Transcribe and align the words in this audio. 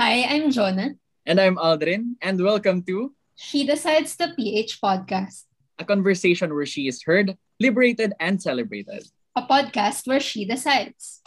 Hi, 0.00 0.24
I'm 0.24 0.50
Jonah. 0.50 0.96
And 1.26 1.38
I'm 1.38 1.56
Aldrin, 1.56 2.16
and 2.22 2.42
welcome 2.42 2.82
to 2.84 3.12
She 3.36 3.66
Decides 3.66 4.16
the 4.16 4.32
PH 4.32 4.80
podcast, 4.80 5.44
a 5.78 5.84
conversation 5.84 6.54
where 6.54 6.64
she 6.64 6.88
is 6.88 7.02
heard, 7.02 7.36
liberated, 7.60 8.14
and 8.18 8.40
celebrated. 8.40 9.04
A 9.36 9.42
podcast 9.42 10.08
where 10.08 10.18
she 10.18 10.46
decides. 10.46 11.20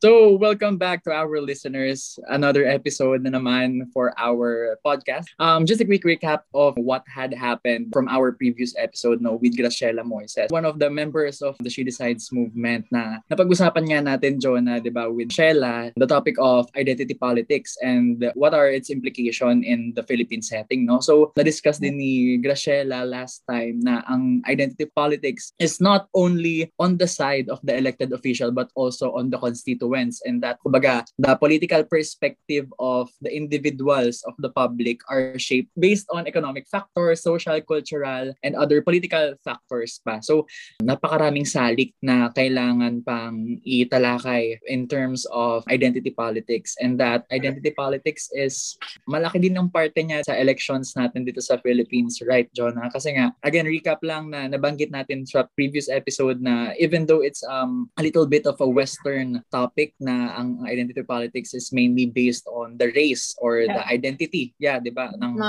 So, 0.00 0.32
welcome 0.40 0.80
back 0.80 1.04
to 1.04 1.12
our 1.12 1.44
listeners. 1.44 2.16
Another 2.32 2.64
episode 2.64 3.20
na 3.20 3.36
naman 3.36 3.92
for 3.92 4.16
our 4.16 4.80
podcast. 4.80 5.28
Um, 5.36 5.68
just 5.68 5.84
a 5.84 5.84
quick 5.84 6.08
recap 6.08 6.48
of 6.56 6.72
what 6.80 7.04
had 7.04 7.36
happened 7.36 7.92
from 7.92 8.08
our 8.08 8.32
previous 8.32 8.72
episode 8.80 9.20
no, 9.20 9.36
with 9.36 9.60
Graciela 9.60 10.00
Moises, 10.00 10.48
one 10.48 10.64
of 10.64 10.80
the 10.80 10.88
members 10.88 11.44
of 11.44 11.52
the 11.60 11.68
She 11.68 11.84
Decides 11.84 12.32
movement 12.32 12.88
na 12.88 13.20
napag-usapan 13.28 13.92
nga 13.92 14.00
natin, 14.16 14.40
Jonah, 14.40 14.80
di 14.80 14.88
ba, 14.88 15.12
with 15.12 15.36
Sheila, 15.36 15.92
the 15.92 16.08
topic 16.08 16.40
of 16.40 16.72
identity 16.80 17.12
politics 17.12 17.76
and 17.84 18.24
what 18.32 18.56
are 18.56 18.72
its 18.72 18.88
implication 18.88 19.60
in 19.60 19.92
the 19.92 20.04
Philippine 20.08 20.40
setting. 20.40 20.88
No? 20.88 21.04
So, 21.04 21.36
na-discuss 21.36 21.76
din 21.76 22.00
ni 22.00 22.40
Graciela 22.40 23.04
last 23.04 23.44
time 23.44 23.84
na 23.84 24.00
ang 24.08 24.40
identity 24.48 24.88
politics 24.88 25.52
is 25.60 25.76
not 25.76 26.08
only 26.16 26.72
on 26.80 26.96
the 26.96 27.04
side 27.04 27.52
of 27.52 27.60
the 27.68 27.76
elected 27.76 28.16
official 28.16 28.48
but 28.48 28.72
also 28.72 29.12
on 29.12 29.28
the 29.28 29.36
constituent 29.36 29.89
influence 29.90 30.22
and 30.22 30.38
that 30.42 30.62
kumbaga 30.62 31.02
the 31.18 31.34
political 31.34 31.82
perspective 31.82 32.70
of 32.78 33.10
the 33.18 33.30
individuals 33.34 34.22
of 34.22 34.38
the 34.38 34.50
public 34.54 35.02
are 35.10 35.34
shaped 35.34 35.74
based 35.74 36.06
on 36.14 36.30
economic 36.30 36.70
factors, 36.70 37.22
social, 37.22 37.58
cultural, 37.66 38.30
and 38.46 38.54
other 38.54 38.78
political 38.82 39.34
factors 39.42 39.98
pa. 40.06 40.22
So 40.22 40.46
napakaraming 40.78 41.50
salik 41.50 41.90
na 41.98 42.30
kailangan 42.30 43.02
pang 43.02 43.58
italakay 43.66 44.62
in 44.70 44.86
terms 44.86 45.26
of 45.34 45.66
identity 45.66 46.14
politics 46.14 46.78
and 46.78 46.94
that 47.02 47.26
identity 47.34 47.74
politics 47.74 48.30
is 48.30 48.78
malaki 49.10 49.42
din 49.42 49.58
ng 49.58 49.74
parte 49.74 49.98
niya 49.98 50.22
sa 50.22 50.38
elections 50.38 50.94
natin 50.94 51.26
dito 51.26 51.42
sa 51.42 51.58
Philippines, 51.58 52.22
right, 52.22 52.46
Jonah? 52.54 52.86
Kasi 52.94 53.18
nga, 53.18 53.34
again, 53.42 53.66
recap 53.66 53.98
lang 54.06 54.30
na 54.30 54.46
nabanggit 54.46 54.94
natin 54.94 55.26
sa 55.26 55.48
previous 55.58 55.90
episode 55.90 56.38
na 56.38 56.76
even 56.78 57.08
though 57.08 57.24
it's 57.24 57.42
um, 57.48 57.90
a 57.98 58.02
little 58.04 58.28
bit 58.28 58.46
of 58.46 58.60
a 58.60 58.68
Western 58.68 59.40
topic, 59.50 59.79
topic 59.80 59.96
na 59.96 60.36
ang 60.36 60.60
identity 60.68 61.00
politics 61.00 61.56
is 61.56 61.72
mainly 61.72 62.04
based 62.04 62.44
on 62.52 62.76
the 62.76 62.92
race 62.92 63.32
or 63.40 63.64
yeah. 63.64 63.80
the 63.80 63.82
identity. 63.88 64.52
Yeah, 64.60 64.76
'di 64.76 64.92
ba? 64.92 65.16
Ng 65.16 65.40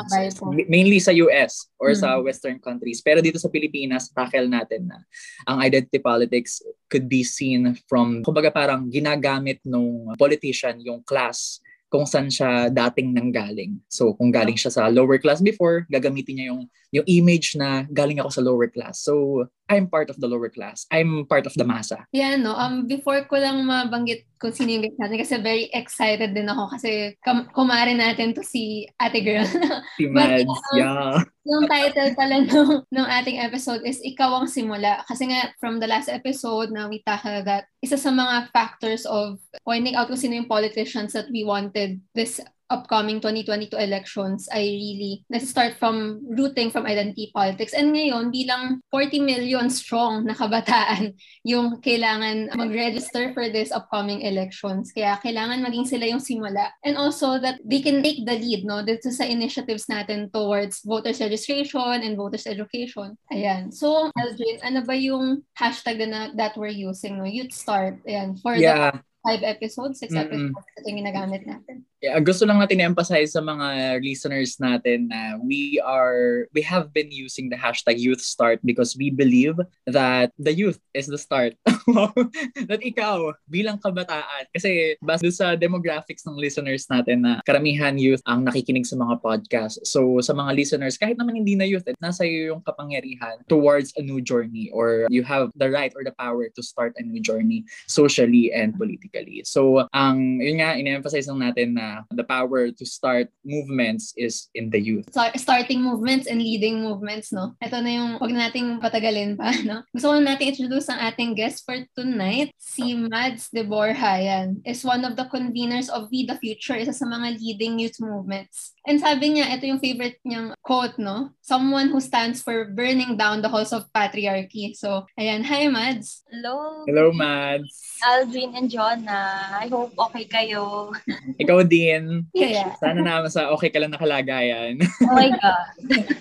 mainly 0.71 1.03
sa 1.03 1.11
US 1.27 1.67
or 1.75 1.91
mm. 1.91 1.99
sa 1.99 2.15
western 2.23 2.63
countries. 2.63 3.03
Pero 3.03 3.19
dito 3.19 3.35
sa 3.35 3.51
Pilipinas, 3.51 4.07
tackle 4.15 4.47
natin 4.47 4.87
na 4.87 5.03
ang 5.43 5.59
identity 5.59 5.99
politics 5.99 6.63
could 6.87 7.11
be 7.11 7.27
seen 7.27 7.75
from 7.91 8.23
kumbaga 8.23 8.47
parang 8.47 8.87
ginagamit 8.87 9.59
nung 9.67 10.15
politician 10.15 10.79
yung 10.79 11.03
class 11.03 11.59
kung 11.91 12.07
saan 12.07 12.31
siya 12.31 12.71
dating 12.71 13.11
nanggaling. 13.11 13.75
So 13.91 14.15
kung 14.15 14.31
galing 14.31 14.55
siya 14.55 14.71
sa 14.71 14.87
lower 14.87 15.19
class 15.19 15.43
before, 15.43 15.83
gagamitin 15.91 16.39
niya 16.39 16.55
yung 16.55 16.71
yung 16.91 17.07
image 17.07 17.55
na 17.55 17.87
galing 17.87 18.19
ako 18.19 18.29
sa 18.29 18.43
lower 18.43 18.67
class. 18.67 18.99
So 18.99 19.47
I'm 19.71 19.87
part 19.87 20.11
of 20.11 20.19
the 20.19 20.27
lower 20.27 20.51
class. 20.51 20.83
I'm 20.91 21.23
part 21.23 21.47
of 21.47 21.55
the 21.55 21.63
masa. 21.63 22.03
Yeah, 22.11 22.35
no. 22.35 22.51
Um, 22.51 22.91
before 22.91 23.23
ko 23.31 23.39
lang 23.39 23.63
mabanggit 23.63 24.27
kung 24.35 24.51
sino 24.51 24.75
yung 24.75 24.91
natin 24.99 25.15
kasi 25.15 25.39
very 25.39 25.71
excited 25.71 26.35
din 26.35 26.51
ako 26.51 26.75
kasi 26.75 27.15
kum- 27.23 27.47
kumare 27.55 27.95
natin 27.95 28.35
to 28.35 28.43
si 28.43 28.91
ate 28.99 29.23
girl. 29.23 29.47
Si 29.95 30.07
Mads, 30.11 30.43
um, 30.47 30.75
yeah. 30.75 31.23
Yung 31.47 31.65
title 31.71 32.11
pala 32.13 32.43
ng, 32.43 32.83
ng 32.89 33.07
ating 33.07 33.39
episode 33.39 33.81
is 33.87 34.03
Ikaw 34.03 34.43
ang 34.43 34.47
Simula. 34.51 35.01
Kasi 35.07 35.31
nga, 35.31 35.55
from 35.57 35.79
the 35.79 35.87
last 35.89 36.11
episode 36.11 36.69
na 36.69 36.91
we 36.91 37.01
tackled 37.07 37.47
that, 37.47 37.71
isa 37.79 37.95
sa 37.95 38.11
mga 38.11 38.51
factors 38.51 39.07
of 39.07 39.39
pointing 39.63 39.95
out 39.95 40.11
kung 40.11 40.19
sino 40.19 40.37
yung 40.37 40.51
politicians 40.51 41.15
that 41.15 41.31
we 41.31 41.47
wanted 41.47 42.01
this 42.13 42.43
upcoming 42.71 43.19
2022 43.19 43.75
elections 43.75 44.47
ay 44.55 44.63
really 44.63 45.21
nasa-start 45.27 45.75
from 45.75 46.23
rooting 46.31 46.71
from 46.71 46.87
identity 46.87 47.29
politics. 47.35 47.75
And 47.75 47.91
ngayon, 47.91 48.31
bilang 48.31 48.79
40 48.89 49.19
million 49.19 49.67
strong 49.67 50.23
na 50.23 50.33
kabataan 50.33 51.13
yung 51.51 51.83
kailangan 51.83 52.55
mag-register 52.55 53.35
for 53.35 53.51
this 53.51 53.75
upcoming 53.75 54.23
elections. 54.23 54.95
Kaya 54.95 55.19
kailangan 55.19 55.59
maging 55.59 55.85
sila 55.85 56.07
yung 56.07 56.23
simula. 56.23 56.71
And 56.87 56.95
also 56.95 57.37
that 57.43 57.59
they 57.67 57.83
can 57.83 57.99
take 57.99 58.23
the 58.23 58.39
lead 58.39 58.63
no, 58.63 58.79
dito 58.81 59.11
sa 59.11 59.27
initiatives 59.27 59.91
natin 59.91 60.31
towards 60.31 60.81
voters 60.87 61.19
registration 61.19 62.01
and 62.01 62.15
voters 62.15 62.47
education. 62.47 63.19
Ayan. 63.29 63.75
So, 63.75 64.09
Aldrin, 64.15 64.63
ano 64.63 64.87
ba 64.87 64.95
yung 64.95 65.43
hashtag 65.59 65.99
na 66.07 66.31
that 66.39 66.55
we're 66.55 66.71
using? 66.71 67.19
No? 67.19 67.27
Youth 67.27 67.51
Start. 67.51 67.99
Ayan. 68.07 68.39
For 68.39 68.55
yeah. 68.55 68.95
the 68.95 69.10
five 69.21 69.41
episodes, 69.45 70.01
six 70.01 70.13
mm-hmm. 70.13 70.25
episodes 70.25 70.65
ito 70.81 70.87
yung 70.89 70.99
ginagamit 71.05 71.45
natin. 71.45 71.85
Yeah, 72.01 72.17
gusto 72.17 72.49
lang 72.49 72.57
natin 72.57 72.81
i-emphasize 72.81 73.37
sa 73.37 73.45
mga 73.45 74.01
listeners 74.01 74.57
natin 74.57 75.13
na 75.13 75.37
we 75.37 75.77
are 75.85 76.49
we 76.57 76.65
have 76.65 76.89
been 76.89 77.13
using 77.13 77.53
the 77.53 77.59
hashtag 77.59 78.01
youth 78.01 78.25
start 78.25 78.57
because 78.65 78.97
we 78.97 79.13
believe 79.13 79.61
that 79.85 80.33
the 80.41 80.49
youth 80.49 80.81
is 80.97 81.05
the 81.05 81.21
start. 81.21 81.53
that 82.69 82.81
ikaw 82.81 83.29
bilang 83.45 83.77
kabataan 83.77 84.49
kasi 84.49 84.97
base 85.05 85.29
sa 85.29 85.53
demographics 85.53 86.25
ng 86.25 86.41
listeners 86.41 86.89
natin 86.89 87.21
na 87.21 87.37
karamihan 87.45 88.01
youth 88.01 88.25
ang 88.25 88.49
nakikinig 88.49 88.89
sa 88.89 88.97
mga 88.97 89.21
podcast. 89.21 89.77
So 89.85 90.17
sa 90.25 90.33
mga 90.33 90.57
listeners 90.57 90.97
kahit 90.97 91.21
naman 91.21 91.37
hindi 91.37 91.53
na 91.53 91.69
youth, 91.69 91.85
eh, 91.85 91.93
nasa 92.01 92.25
iyo 92.25 92.57
yung 92.57 92.65
kapangyarihan 92.65 93.45
towards 93.45 93.93
a 93.93 94.01
new 94.01 94.17
journey 94.17 94.73
or 94.73 95.05
you 95.13 95.21
have 95.21 95.53
the 95.53 95.69
right 95.69 95.93
or 95.93 96.01
the 96.01 96.17
power 96.17 96.49
to 96.49 96.61
start 96.65 96.97
a 96.97 97.05
new 97.05 97.21
journey 97.21 97.61
socially 97.85 98.49
and 98.49 98.73
politically. 98.73 99.10
So 99.43 99.85
ang 99.93 100.41
yun 100.41 100.63
nga 100.63 100.79
in-emphasize 100.79 101.27
lang 101.27 101.43
natin 101.43 101.75
na 101.75 102.07
the 102.11 102.23
power 102.23 102.71
to 102.71 102.85
start 102.85 103.27
movements 103.43 104.13
is 104.17 104.47
in 104.53 104.69
the 104.69 104.79
youth. 104.79 105.09
So, 105.11 105.23
starting 105.35 105.81
movements 105.81 106.27
and 106.27 106.39
leading 106.39 106.81
movements, 106.81 107.31
no? 107.31 107.53
Ito 107.61 107.81
na 107.81 107.91
yung, 107.91 108.11
wag 108.21 108.31
nating 108.31 108.79
patagalin 108.79 109.37
pa, 109.37 109.51
no? 109.65 109.83
Gusto 109.91 110.13
ko 110.13 110.19
natin 110.19 110.53
introduce 110.53 110.89
ang 110.89 111.01
ating 111.01 111.35
guest 111.35 111.63
for 111.65 111.77
tonight, 111.97 112.53
si 112.57 112.93
Mads 112.95 113.49
de 113.51 113.63
Borja. 113.65 114.17
Yan. 114.21 114.61
Is 114.63 114.85
one 114.85 115.03
of 115.03 115.15
the 115.15 115.25
conveners 115.27 115.89
of 115.89 116.07
We 116.11 116.25
the 116.25 116.37
Future, 116.37 116.77
isa 116.77 116.93
sa 116.93 117.05
mga 117.05 117.39
leading 117.39 117.79
youth 117.79 117.97
movements. 117.99 118.73
And 118.85 118.97
sabi 118.97 119.37
niya, 119.37 119.53
ito 119.57 119.69
yung 119.69 119.81
favorite 119.81 120.17
niyang 120.25 120.57
quote, 120.61 120.97
no? 120.97 121.33
Someone 121.41 121.89
who 121.89 122.01
stands 122.01 122.41
for 122.41 122.69
burning 122.71 123.17
down 123.17 123.41
the 123.41 123.49
halls 123.49 123.73
of 123.73 123.85
patriarchy. 123.93 124.73
So, 124.73 125.05
ayan. 125.17 125.45
Hi, 125.45 125.67
Mads. 125.67 126.25
Hello. 126.29 126.85
Hello, 126.85 127.13
Mads. 127.13 127.69
Alvin 128.01 128.57
and 128.57 128.71
Jonah. 129.01 129.57
I 129.57 129.67
hope 129.67 129.93
okay 129.97 130.25
kayo. 130.29 130.93
Ikaw 131.41 131.65
din. 131.65 132.29
Yeah. 132.37 132.77
Sana 132.77 133.01
naman 133.01 133.33
sa 133.33 133.49
okay 133.49 133.73
ka 133.73 133.81
lang 133.81 133.93
nakalagayan. 133.93 134.77
oh 135.09 135.15
my 135.17 135.33
God. 135.33 135.73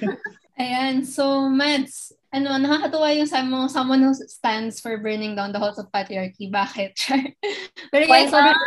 Ayan. 0.60 1.04
So, 1.04 1.48
Mads, 1.52 2.16
ano, 2.30 2.54
nakakatuwa 2.62 3.10
yung 3.18 3.26
sabi 3.26 3.50
mo, 3.50 3.66
someone 3.66 4.06
who 4.06 4.14
stands 4.14 4.78
for 4.78 4.94
burning 5.02 5.34
down 5.34 5.50
the 5.50 5.58
halls 5.58 5.82
of 5.82 5.90
patriarchy. 5.90 6.46
Bakit? 6.46 6.94
Pero 7.92 8.04
yeah, 8.06 8.30
sobrang 8.30 8.58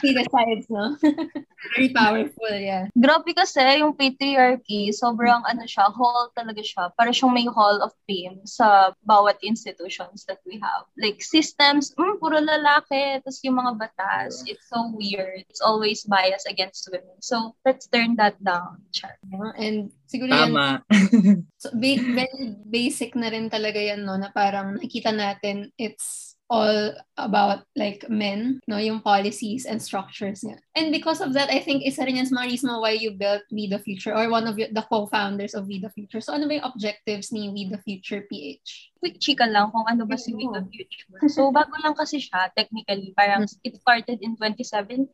see 0.00 0.16
the 0.16 0.24
sides, 0.32 0.66
no? 0.72 0.96
Very 1.76 1.92
powerful, 1.92 2.56
yeah. 2.56 2.88
Grabe 2.96 3.36
kasi 3.36 3.60
yung 3.84 3.92
patriarchy, 3.92 4.88
sobrang 4.96 5.44
ano 5.44 5.68
siya, 5.68 5.92
hall 5.92 6.32
talaga 6.32 6.64
siya. 6.64 6.88
Para 6.96 7.12
siyang 7.12 7.36
may 7.36 7.44
hall 7.44 7.84
of 7.84 7.92
fame 8.08 8.40
sa 8.48 8.96
bawat 9.04 9.36
institutions 9.44 10.24
that 10.24 10.40
we 10.48 10.56
have. 10.56 10.88
Like 10.96 11.20
systems, 11.20 11.92
mm, 11.92 12.16
puro 12.16 12.40
lalaki. 12.40 13.20
Tapos 13.20 13.44
yung 13.44 13.60
mga 13.60 13.76
batas, 13.76 14.40
it's 14.48 14.64
so 14.72 14.88
weird. 14.96 15.44
It's 15.52 15.60
always 15.60 16.08
biased 16.08 16.48
against 16.48 16.88
women. 16.88 17.20
So, 17.20 17.52
let's 17.68 17.84
turn 17.84 18.16
that 18.16 18.40
down. 18.40 18.80
Char. 18.96 19.20
And 19.60 19.92
siguro 20.10 20.34
Tama. 20.34 20.82
yan, 20.90 21.46
so, 21.62 21.70
very 22.02 22.58
basic 22.66 23.14
na 23.14 23.30
rin 23.30 23.46
talaga 23.46 23.78
yan, 23.78 24.02
no? 24.02 24.18
Na 24.18 24.34
parang 24.34 24.74
nakikita 24.74 25.14
natin, 25.14 25.70
it's 25.78 26.34
all 26.50 26.92
about 27.16 27.62
like 27.76 28.04
men, 28.10 28.60
no, 28.66 28.76
yung 28.76 29.00
policies 29.00 29.64
and 29.64 29.80
structures 29.80 30.42
niya. 30.42 30.58
And 30.74 30.90
because 30.90 31.22
of 31.22 31.32
that, 31.38 31.48
I 31.48 31.62
think 31.62 31.86
isa 31.86 32.02
rin 32.02 32.18
yan 32.18 32.26
sa 32.26 32.42
mga 32.42 32.50
reason 32.50 32.74
why 32.82 32.98
you 32.98 33.14
built 33.14 33.46
We 33.54 33.70
the 33.70 33.78
Future 33.78 34.12
or 34.12 34.28
one 34.28 34.50
of 34.50 34.58
the 34.58 34.84
co-founders 34.90 35.54
of 35.54 35.70
We 35.70 35.78
the 35.78 35.94
Future. 35.94 36.20
So 36.20 36.34
ano 36.34 36.50
ba 36.50 36.58
yung 36.58 36.68
objectives 36.68 37.30
ni 37.30 37.48
We 37.54 37.70
the 37.70 37.78
Future 37.78 38.26
PH? 38.26 38.90
quick 39.00 39.16
chika 39.16 39.48
lang 39.48 39.72
kung 39.72 39.88
ano 39.88 40.04
ba 40.04 40.14
si 40.20 40.36
We 40.36 40.44
the 40.52 40.60
Future. 40.68 41.08
So, 41.32 41.48
bago 41.48 41.72
lang 41.80 41.96
kasi 41.96 42.20
siya, 42.20 42.52
technically, 42.52 43.16
parang 43.16 43.48
mm. 43.48 43.64
it 43.64 43.80
started 43.80 44.20
in 44.20 44.36
2017 44.36 45.08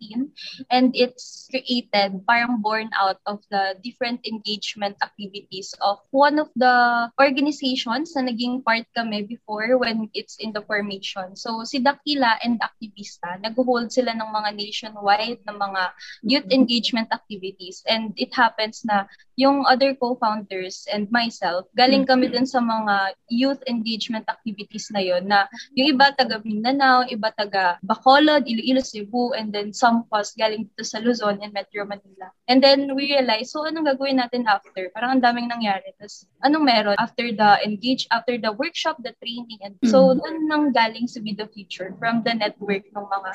and 0.75 0.91
it's 0.93 1.47
created, 1.49 2.19
parang 2.27 2.59
born 2.59 2.91
out 2.99 3.23
of 3.31 3.41
the 3.49 3.79
different 3.87 4.27
engagement 4.27 4.99
activities 5.00 5.73
of 5.79 6.03
one 6.11 6.43
of 6.43 6.50
the 6.59 7.09
organizations 7.23 8.12
na 8.19 8.27
naging 8.27 8.61
part 8.67 8.85
kami 8.93 9.23
before 9.23 9.79
when 9.79 10.11
it's 10.12 10.37
in 10.43 10.50
the 10.50 10.61
formation 10.67 11.25
election. 11.26 11.37
So, 11.37 11.64
si 11.64 11.82
Dakila 11.82 12.38
and 12.44 12.61
Aktivista, 12.62 13.40
nag-hold 13.43 13.90
sila 13.90 14.14
ng 14.14 14.31
mga 14.31 14.50
nationwide 14.55 15.40
na 15.46 15.55
mga 15.55 15.82
youth 16.23 16.49
engagement 16.50 17.08
activities. 17.11 17.82
And 17.87 18.14
it 18.17 18.34
happens 18.34 18.82
na 18.87 19.06
yung 19.37 19.69
other 19.69 19.93
co-founders 19.94 20.88
and 20.88 21.11
myself, 21.12 21.69
galing 21.76 22.08
kami 22.08 22.32
dun 22.32 22.49
sa 22.49 22.61
mga 22.61 23.12
youth 23.28 23.61
engagement 23.69 24.25
activities 24.32 24.88
na 24.88 25.05
yon 25.05 25.28
na 25.28 25.44
yung 25.76 25.93
iba 25.93 26.08
taga 26.17 26.40
Mindanao, 26.40 27.05
iba 27.12 27.28
taga 27.37 27.76
Bacolod, 27.84 28.49
Iloilo, 28.49 28.81
Cebu, 28.81 29.37
and 29.37 29.52
then 29.52 29.76
some 29.76 30.08
was 30.08 30.32
galing 30.40 30.64
dito 30.73 30.88
sa 30.88 31.05
Luzon 31.05 31.37
and 31.44 31.52
Metro 31.52 31.84
Manila. 31.84 32.32
And 32.49 32.64
then 32.64 32.88
we 32.96 33.12
realized, 33.12 33.52
so 33.52 33.69
anong 33.69 33.93
gagawin 33.93 34.25
natin 34.25 34.49
after? 34.49 34.88
Parang 34.96 35.20
ang 35.20 35.23
daming 35.23 35.52
nangyari. 35.52 35.93
Tapos 36.00 36.25
anong 36.40 36.64
meron 36.64 36.96
after 36.96 37.28
the 37.28 37.61
engage, 37.61 38.08
after 38.08 38.40
the 38.40 38.56
workshop, 38.56 38.96
the 39.05 39.12
training. 39.20 39.61
And 39.61 39.76
so 39.84 40.17
doon 40.17 40.49
nang 40.49 40.73
galing 40.73 41.12
sa 41.17 41.25
Be 41.25 41.33
the 41.33 41.49
Future 41.49 41.97
from 41.97 42.21
the 42.21 42.37
network 42.37 42.85
ng 42.93 43.07
mga 43.09 43.31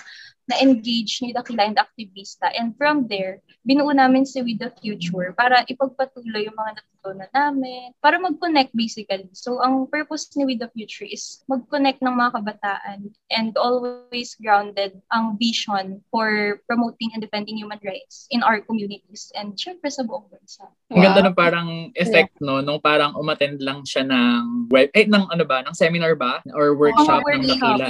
na-engage 0.52 1.24
ni 1.24 1.32
Dakila 1.32 1.72
and 1.72 1.80
Activista. 1.80 2.52
And 2.52 2.76
from 2.76 3.08
there, 3.08 3.40
binuo 3.64 3.96
namin 3.96 4.28
si 4.28 4.44
With 4.44 4.60
the 4.60 4.72
Future 4.84 5.32
para 5.32 5.64
ipagpatuloy 5.72 6.52
yung 6.52 6.58
mga 6.60 6.84
natutunan 6.84 7.32
namin, 7.32 7.96
para 8.04 8.20
mag-connect 8.20 8.76
basically. 8.76 9.32
So, 9.32 9.64
ang 9.64 9.88
purpose 9.88 10.28
ni 10.36 10.44
With 10.44 10.60
the 10.60 10.70
Future 10.76 11.08
is 11.08 11.42
mag-connect 11.48 12.04
ng 12.04 12.14
mga 12.14 12.42
kabataan 12.42 13.00
and 13.32 13.56
always 13.56 14.36
grounded 14.38 15.00
ang 15.16 15.40
vision 15.40 16.04
for 16.12 16.60
promoting 16.68 17.16
and 17.16 17.24
defending 17.24 17.56
human 17.56 17.80
rights 17.82 18.28
in 18.30 18.44
our 18.44 18.60
communities 18.62 19.32
and 19.40 19.56
syempre 19.56 19.88
sa 19.88 20.04
buong 20.04 20.28
bansa. 20.28 20.68
Ang 20.92 21.02
ganda 21.08 21.22
ng 21.24 21.38
parang 21.38 21.70
effect, 21.96 22.36
no? 22.44 22.60
Nung 22.60 22.82
parang 22.84 23.16
umattend 23.16 23.64
lang 23.64 23.86
siya 23.88 24.04
ng 24.04 24.68
web, 24.74 24.92
eh, 24.92 25.08
ng 25.08 25.26
ano 25.32 25.44
ba? 25.48 25.64
Ng 25.64 25.78
seminar 25.78 26.18
ba? 26.20 26.44
Or 26.52 26.76
workshop 26.76 27.24
Oh, 27.24 27.32
ng. 27.32 27.46
Dakila. 27.48 27.88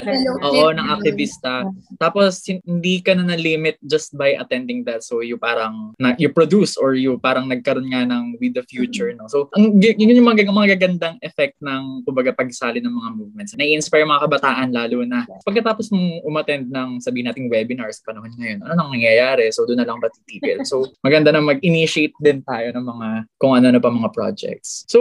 Oo, 0.51 0.69
ng 0.75 0.87
aktivista. 0.91 1.65
Tapos 1.97 2.43
hindi 2.59 2.99
ka 2.99 3.15
na 3.15 3.31
na-limit 3.31 3.79
just 3.87 4.11
by 4.19 4.35
attending 4.35 4.83
that. 4.83 5.07
So 5.07 5.23
you 5.23 5.39
parang 5.39 5.95
na, 6.01 6.17
you 6.19 6.33
produce 6.33 6.75
or 6.75 6.97
you 6.97 7.15
parang 7.21 7.47
nagkaroon 7.47 7.87
nga 7.93 8.03
ng 8.03 8.41
with 8.41 8.57
the 8.57 8.65
future, 8.67 9.13
no. 9.15 9.31
So 9.31 9.47
ang 9.55 9.79
yun 9.79 10.11
yung 10.11 10.27
mga, 10.27 10.51
mga 10.51 10.75
gagandang 10.75 11.15
effect 11.23 11.55
ng 11.63 12.03
kumbaga 12.03 12.35
pagsali 12.35 12.83
ng 12.83 12.91
mga 12.91 13.09
movements. 13.15 13.55
Nai-inspire 13.55 14.03
mga 14.03 14.27
kabataan 14.27 14.69
lalo 14.75 15.05
na 15.07 15.23
pagkatapos 15.47 15.93
mong 15.93 16.25
umattend 16.27 16.67
ng 16.67 16.99
sabihin 16.99 17.31
nating 17.31 17.47
webinars 17.47 18.01
sa 18.01 18.11
panahon 18.11 18.33
ngayon, 18.35 18.59
ano 18.65 18.73
nang 18.75 18.91
nangyayari? 18.91 19.47
So 19.53 19.63
doon 19.63 19.83
na 19.83 19.87
lang 19.87 20.01
ba 20.01 20.11
titigil? 20.11 20.65
So 20.65 20.89
maganda 21.05 21.31
na 21.31 21.43
mag-initiate 21.43 22.17
din 22.19 22.41
tayo 22.43 22.73
ng 22.73 22.85
mga 22.85 23.07
kung 23.37 23.53
ano 23.55 23.67
na 23.69 23.79
pa 23.79 23.93
mga 23.93 24.11
projects. 24.11 24.83
So 24.89 24.99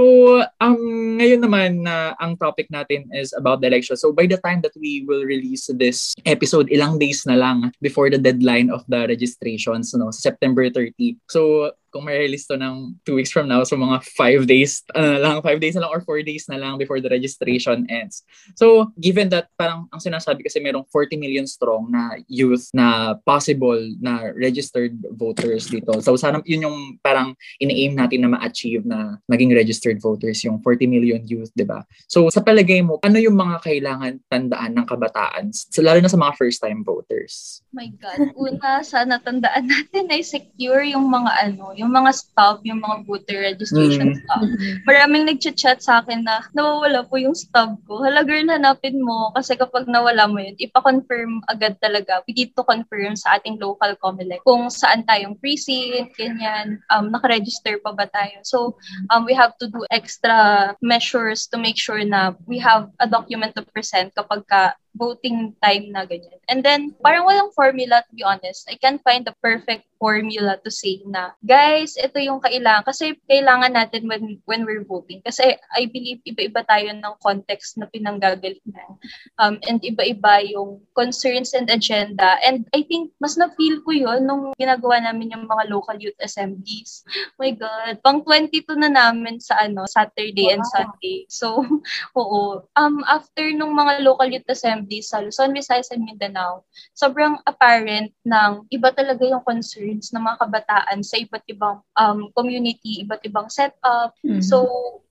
ang 0.60 0.76
ngayon 1.18 1.40
naman 1.40 1.70
na 1.86 2.14
ang 2.20 2.36
topic 2.36 2.68
natin 2.68 3.08
is 3.14 3.32
about 3.32 3.62
the 3.62 3.68
election. 3.70 3.96
So 3.96 4.12
by 4.12 4.26
the 4.26 4.38
time 4.40 4.60
that 4.62 4.74
we 4.76 5.04
will 5.06 5.24
release 5.24 5.70
this 5.72 6.12
episode, 6.26 6.68
ilang 6.68 6.98
days 6.98 7.24
na 7.24 7.29
lang 7.36 7.72
before 7.80 8.10
the 8.10 8.18
deadline 8.18 8.70
of 8.70 8.84
the 8.88 9.06
registrations, 9.06 9.94
no, 9.94 10.10
September 10.10 10.68
30. 10.70 11.18
So 11.28 11.72
kung 11.90 12.06
may 12.06 12.18
release 12.18 12.46
to 12.46 12.56
ng 12.56 12.94
two 13.04 13.18
weeks 13.18 13.30
from 13.30 13.50
now, 13.50 13.62
so 13.66 13.76
mga 13.76 14.02
five 14.14 14.46
days, 14.46 14.82
ano 14.94 15.18
na 15.18 15.20
lang, 15.20 15.34
five 15.42 15.60
days 15.60 15.74
na 15.74 15.84
lang 15.84 15.92
or 15.92 16.00
four 16.02 16.22
days 16.22 16.46
na 16.46 16.56
lang 16.56 16.78
before 16.78 17.02
the 17.02 17.10
registration 17.10 17.86
ends. 17.90 18.22
So, 18.54 18.94
given 18.96 19.28
that 19.34 19.50
parang 19.58 19.90
ang 19.90 20.00
sinasabi 20.00 20.46
kasi 20.46 20.62
merong 20.62 20.86
40 20.88 21.18
million 21.18 21.46
strong 21.46 21.90
na 21.90 22.18
youth 22.30 22.70
na 22.72 23.18
possible 23.26 23.78
na 23.98 24.30
registered 24.34 24.94
voters 25.18 25.66
dito. 25.66 25.98
So, 26.00 26.14
sana 26.14 26.40
yun 26.46 26.70
yung 26.70 26.78
parang 27.02 27.34
ina-aim 27.58 27.98
natin 27.98 28.24
na 28.24 28.30
ma-achieve 28.38 28.86
na 28.86 29.18
maging 29.26 29.52
registered 29.52 29.98
voters, 29.98 30.40
yung 30.46 30.62
40 30.62 30.86
million 30.86 31.20
youth, 31.26 31.50
di 31.52 31.66
ba? 31.66 31.82
So, 32.06 32.30
sa 32.30 32.40
palagay 32.40 32.80
mo, 32.86 33.02
ano 33.02 33.18
yung 33.18 33.36
mga 33.36 33.66
kailangan 33.66 34.22
tandaan 34.30 34.72
ng 34.78 34.86
kabataan, 34.86 35.44
so, 35.52 35.82
lalo 35.82 35.98
na 35.98 36.10
sa 36.10 36.18
mga 36.18 36.38
first-time 36.38 36.86
voters? 36.86 37.60
my 37.72 37.88
God. 38.02 38.34
Una, 38.34 38.82
sana 38.82 39.22
tandaan 39.22 39.70
natin 39.70 40.10
ay 40.10 40.20
secure 40.26 40.82
yung 40.84 41.06
mga 41.06 41.30
ano, 41.50 41.72
yung 41.80 41.90
mga 41.90 42.12
stub, 42.12 42.60
yung 42.62 42.84
mga 42.84 43.08
voter 43.08 43.38
registration 43.48 44.12
Mm. 44.12 44.18
stub. 44.20 44.46
Maraming 44.84 45.24
nagchat-chat 45.32 45.80
sa 45.80 46.04
akin 46.04 46.22
na 46.28 46.44
nawawala 46.52 47.08
po 47.08 47.16
yung 47.16 47.32
stub 47.32 47.80
ko. 47.88 48.04
Hala 48.04 48.20
girl, 48.22 48.44
hanapin 48.52 49.00
mo. 49.00 49.32
Kasi 49.32 49.56
kapag 49.56 49.88
nawala 49.88 50.28
mo 50.28 50.36
yun, 50.38 50.54
ipa-confirm 50.60 51.40
agad 51.48 51.80
talaga. 51.80 52.20
We 52.28 52.36
need 52.36 52.52
to 52.54 52.62
confirm 52.62 53.16
sa 53.16 53.40
ating 53.40 53.56
local 53.56 53.96
COMELEC 53.96 54.44
kung 54.44 54.68
saan 54.68 55.08
tayong 55.08 55.40
precinct, 55.40 56.12
ganyan, 56.20 56.84
um, 56.92 57.08
nakaregister 57.08 57.80
pa 57.80 57.96
ba 57.96 58.04
tayo. 58.12 58.44
So, 58.44 58.76
um, 59.08 59.24
we 59.24 59.32
have 59.32 59.56
to 59.58 59.66
do 59.66 59.82
extra 59.88 60.76
measures 60.84 61.48
to 61.48 61.56
make 61.56 61.80
sure 61.80 62.04
na 62.04 62.36
we 62.44 62.60
have 62.60 62.92
a 63.00 63.08
document 63.08 63.56
to 63.56 63.64
present 63.72 64.12
kapag 64.12 64.44
ka 64.44 64.76
voting 64.94 65.54
time 65.62 65.94
na 65.94 66.02
ganyan. 66.04 66.40
And 66.50 66.60
then, 66.66 66.94
parang 66.98 67.26
walang 67.26 67.54
formula 67.54 68.02
to 68.02 68.12
be 68.14 68.26
honest. 68.26 68.66
I 68.66 68.74
can't 68.76 69.00
find 69.06 69.22
the 69.22 69.34
perfect 69.38 69.86
formula 70.00 70.56
to 70.64 70.70
say 70.72 71.04
na, 71.06 71.36
guys, 71.44 71.94
ito 72.00 72.16
yung 72.18 72.40
kailangan. 72.40 72.88
Kasi 72.88 73.14
kailangan 73.28 73.76
natin 73.76 74.08
when, 74.08 74.40
when 74.48 74.64
we're 74.64 74.82
voting. 74.82 75.20
Kasi 75.22 75.54
I 75.76 75.86
believe 75.86 76.24
iba-iba 76.24 76.64
tayo 76.64 76.90
ng 76.90 77.14
context 77.20 77.76
na 77.76 77.86
pinanggagalingan. 77.92 78.96
Um, 79.38 79.60
and 79.68 79.78
iba-iba 79.84 80.42
yung 80.48 80.80
concerns 80.96 81.52
and 81.52 81.68
agenda. 81.68 82.40
And 82.42 82.66
I 82.72 82.82
think, 82.88 83.12
mas 83.20 83.36
na-feel 83.36 83.84
ko 83.84 83.92
yun 83.92 84.24
nung 84.26 84.56
ginagawa 84.56 85.04
namin 85.04 85.36
yung 85.36 85.46
mga 85.46 85.68
local 85.68 85.96
youth 86.00 86.18
assemblies. 86.18 87.04
my 87.38 87.52
God, 87.52 88.00
pang 88.00 88.24
22 88.24 88.64
na 88.80 88.90
namin 88.90 89.38
sa 89.38 89.60
ano, 89.60 89.84
Saturday 89.84 90.50
and 90.50 90.64
Sunday. 90.72 91.28
So, 91.28 91.60
oo. 92.18 92.64
Um, 92.74 93.04
after 93.04 93.44
nung 93.52 93.76
mga 93.76 94.02
local 94.02 94.28
youth 94.32 94.48
assemblies 94.48 94.79
sa 95.02 95.20
Luzon, 95.20 95.52
Visayas, 95.52 95.90
and 95.90 96.04
Mindanao, 96.04 96.64
sobrang 96.94 97.40
apparent 97.44 98.12
ng 98.24 98.66
iba 98.70 98.88
talaga 98.94 99.24
yung 99.24 99.44
concerns 99.44 100.12
ng 100.12 100.22
mga 100.22 100.40
kabataan 100.46 101.00
sa 101.02 101.16
iba't 101.18 101.44
ibang 101.48 101.82
um, 101.96 102.28
community, 102.32 103.02
iba't 103.02 103.24
ibang 103.24 103.48
setup. 103.50 104.14
Mhm. 104.22 104.44
So, 104.44 104.66